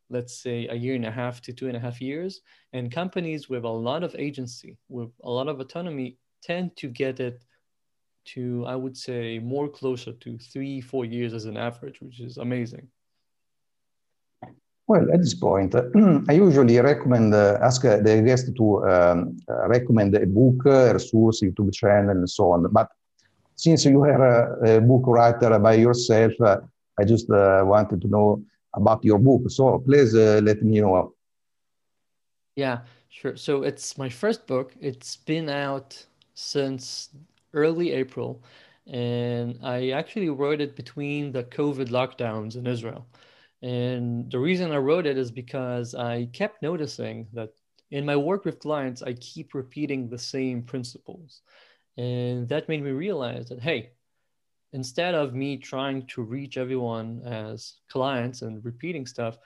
let's 0.10 0.36
say, 0.42 0.68
a 0.68 0.76
year 0.76 0.96
and 0.96 1.06
a 1.06 1.12
half 1.12 1.42
to 1.42 1.54
two 1.54 1.68
and 1.68 1.78
a 1.78 1.80
half 1.80 2.02
years. 2.02 2.42
And 2.74 2.92
companies 2.92 3.50
with 3.50 3.64
a 3.64 3.70
lot 3.70 4.04
of 4.04 4.16
agency, 4.18 4.78
with 4.90 5.12
a 5.24 5.30
lot 5.30 5.48
of 5.48 5.60
autonomy, 5.60 6.18
tend 6.42 6.76
to 6.78 6.88
get 6.88 7.20
it 7.20 7.46
to, 8.24 8.66
I 8.66 8.76
would 8.76 8.98
say, 8.98 9.40
more 9.40 9.70
closer 9.70 10.14
to 10.14 10.38
three, 10.40 10.82
four 10.82 11.06
years 11.06 11.34
as 11.34 11.46
an 11.46 11.58
average, 11.58 12.02
which 12.02 12.20
is 12.20 12.38
amazing. 12.38 12.88
Well, 14.88 15.08
at 15.14 15.20
this 15.22 15.34
point, 15.34 15.76
I 16.30 16.34
usually 16.34 16.80
recommend, 16.80 17.34
uh, 17.34 17.58
ask 17.62 17.82
the 17.84 18.24
guest 18.26 18.56
to 18.58 18.86
um, 18.86 19.38
recommend 19.68 20.16
a 20.16 20.26
book, 20.26 20.66
a 20.66 20.94
resource, 20.94 21.42
YouTube 21.42 21.74
channel, 21.74 22.10
and 22.10 22.30
so 22.30 22.52
on. 22.52 22.68
But 22.72 22.90
since 23.56 23.86
you 23.86 24.02
are 24.04 24.66
a, 24.66 24.78
a 24.78 24.82
book 24.82 25.04
writer 25.06 25.58
by 25.60 25.76
yourself, 25.76 26.34
uh, 26.42 26.58
I 27.00 27.04
just 27.04 27.30
uh, 27.30 27.62
wanted 27.64 28.02
to 28.02 28.08
know 28.08 28.44
about 28.74 29.04
your 29.04 29.20
book. 29.20 29.44
So 29.50 29.80
please 29.80 30.16
uh, 30.16 30.42
let 30.44 30.62
me 30.64 30.82
know. 30.82 31.14
Yeah, 32.56 32.80
sure. 33.10 33.38
So 33.38 33.64
it's 33.64 33.98
my 33.98 34.10
first 34.10 34.48
book. 34.48 34.74
It's 34.82 35.16
been 35.16 35.50
out 35.50 36.06
since 36.34 37.10
early 37.54 37.92
April, 37.92 38.42
and 38.88 39.60
I 39.64 39.92
actually 39.92 40.30
wrote 40.30 40.60
it 40.60 40.76
between 40.76 41.32
the 41.32 41.44
COVID 41.44 41.90
lockdowns 41.90 42.56
in 42.56 42.68
Israel. 42.68 43.06
And 43.62 44.32
the 44.32 44.40
reason 44.40 44.72
I 44.72 44.78
wrote 44.78 45.06
it 45.06 45.18
is 45.18 45.32
because 45.32 45.94
I 45.94 46.26
kept 46.34 46.62
noticing 46.62 47.28
that 47.34 47.52
in 47.92 48.06
my 48.06 48.16
work 48.16 48.46
with 48.46 48.60
clients, 48.60 49.04
I 49.04 49.14
keep 49.14 49.54
repeating 49.54 50.10
the 50.10 50.18
same 50.18 50.64
principles. 50.64 51.42
And 51.98 52.48
that 52.50 52.70
made 52.70 52.84
me 52.84 52.92
realize 52.92 53.50
that, 53.50 53.60
hey, 53.60 53.92
instead 54.74 55.14
of 55.14 55.36
me 55.36 55.58
trying 55.58 56.08
to 56.08 56.22
reach 56.22 56.58
everyone 56.58 57.22
as 57.26 57.76
clients 57.90 58.42
and 58.42 58.64
repeating 58.64 59.06
stuff, 59.06 59.38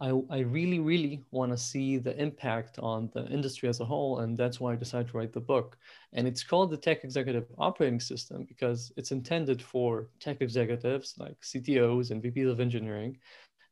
I, 0.00 0.08
I 0.28 0.38
really, 0.40 0.80
really 0.80 1.22
want 1.30 1.52
to 1.52 1.56
see 1.56 1.98
the 1.98 2.20
impact 2.20 2.78
on 2.78 3.10
the 3.14 3.26
industry 3.28 3.68
as 3.68 3.80
a 3.80 3.84
whole. 3.84 4.20
And 4.20 4.36
that's 4.36 4.60
why 4.60 4.72
I 4.72 4.76
decided 4.76 5.08
to 5.08 5.16
write 5.16 5.32
the 5.32 5.40
book. 5.40 5.78
And 6.12 6.26
it's 6.26 6.42
called 6.42 6.70
the 6.70 6.76
Tech 6.76 7.04
Executive 7.04 7.46
Operating 7.58 8.00
System 8.00 8.44
because 8.44 8.92
it's 8.96 9.12
intended 9.12 9.62
for 9.62 10.08
tech 10.20 10.42
executives 10.42 11.14
like 11.16 11.40
CTOs 11.40 12.10
and 12.10 12.22
VPs 12.22 12.50
of 12.50 12.60
engineering. 12.60 13.18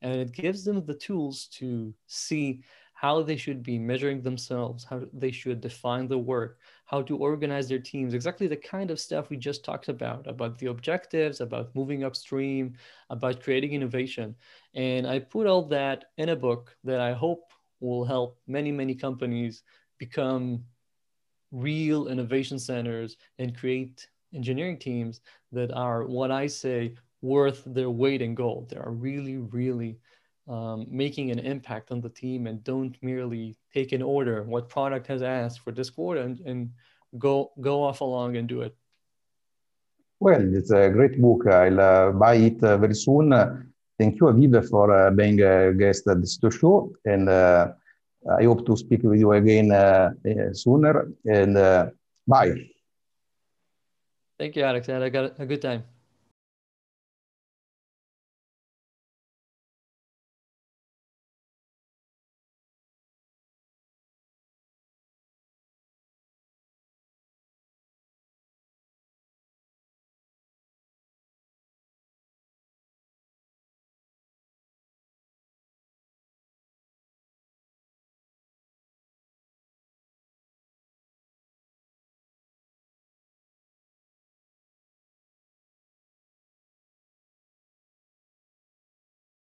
And 0.03 0.17
it 0.17 0.33
gives 0.33 0.65
them 0.65 0.85
the 0.85 0.95
tools 0.95 1.47
to 1.59 1.95
see 2.07 2.63
how 2.93 3.21
they 3.21 3.37
should 3.37 3.65
be 3.65 3.79
measuring 3.79 4.23
themselves, 4.23 4.85
how 4.85 5.03
they 5.13 5.33
should 5.33 5.61
define 5.61 6.07
the 6.07 6.19
work, 6.19 6.59
how 6.85 7.03
to 7.03 7.17
organize 7.17 7.69
their 7.69 7.81
teams, 7.81 8.15
exactly 8.15 8.47
the 8.47 8.57
kind 8.57 8.93
of 8.93 9.01
stuff 9.01 9.29
we 9.29 9.37
just 9.37 9.65
talked 9.65 9.89
about, 9.89 10.25
about 10.29 10.57
the 10.59 10.67
objectives, 10.67 11.41
about 11.41 11.75
moving 11.75 12.05
upstream, 12.05 12.75
about 13.11 13.43
creating 13.43 13.73
innovation. 13.73 14.37
And 14.75 15.07
I 15.07 15.19
put 15.19 15.49
all 15.49 15.63
that 15.67 16.05
in 16.17 16.29
a 16.29 16.37
book 16.37 16.77
that 16.85 17.01
I 17.01 17.13
hope 17.13 17.53
will 17.81 18.05
help 18.05 18.39
many, 18.47 18.71
many 18.71 18.95
companies 18.95 19.65
become 19.99 20.63
real 21.51 22.07
innovation 22.07 22.59
centers 22.59 23.17
and 23.39 23.57
create 23.57 24.09
engineering 24.33 24.79
teams 24.79 25.21
that 25.51 25.73
are 25.73 26.05
what 26.05 26.31
I 26.31 26.47
say 26.47 26.95
worth 27.23 27.63
their 27.65 27.91
weight 27.91 28.21
in 28.21 28.35
gold. 28.35 28.71
They 28.71 28.77
are 28.77 28.91
really, 28.91 29.37
really 29.39 29.99
um, 30.49 30.87
making 30.91 31.31
an 31.31 31.39
impact 31.39 31.91
on 31.91 32.01
the 32.01 32.09
team 32.09 32.47
and 32.47 32.63
don't 32.65 32.97
merely 33.03 33.57
take 33.73 33.93
an 33.93 34.03
order. 34.03 34.43
What 34.43 34.69
product 34.69 35.07
has 35.07 35.23
asked 35.23 35.61
for 35.61 35.73
this 35.73 35.89
quarter 35.89 36.21
and, 36.21 36.41
and 36.41 36.71
go 37.19 37.53
go 37.61 37.83
off 37.83 38.01
along 38.01 38.37
and 38.37 38.49
do 38.49 38.63
it. 38.63 38.75
Well 40.21 40.55
it's 40.55 40.71
a 40.71 40.91
great 40.91 41.21
book. 41.21 41.47
I'll 41.47 41.81
uh, 41.81 42.13
buy 42.13 42.35
it 42.35 42.63
uh, 42.63 42.77
very 42.79 42.95
soon. 42.95 43.31
Thank 43.99 44.21
you 44.21 44.27
aviv 44.27 44.69
for 44.69 44.91
uh, 44.91 45.11
being 45.11 45.41
a 45.43 45.73
guest 45.73 46.09
at 46.09 46.21
this 46.21 46.39
show. 46.59 46.93
And 47.05 47.29
uh, 47.29 47.73
i 48.39 48.45
hope 48.45 48.65
to 48.67 48.77
speak 48.77 49.03
with 49.03 49.19
you 49.19 49.33
again 49.33 49.71
uh, 49.73 50.11
uh, 50.27 50.53
sooner. 50.53 51.09
And 51.25 51.55
bye. 52.27 52.55
Thank 54.39 54.57
you 54.57 54.65
alex. 54.65 54.89
I 54.89 54.93
had 54.95 55.03
a 55.39 55.47
good 55.47 55.63
time 55.63 55.85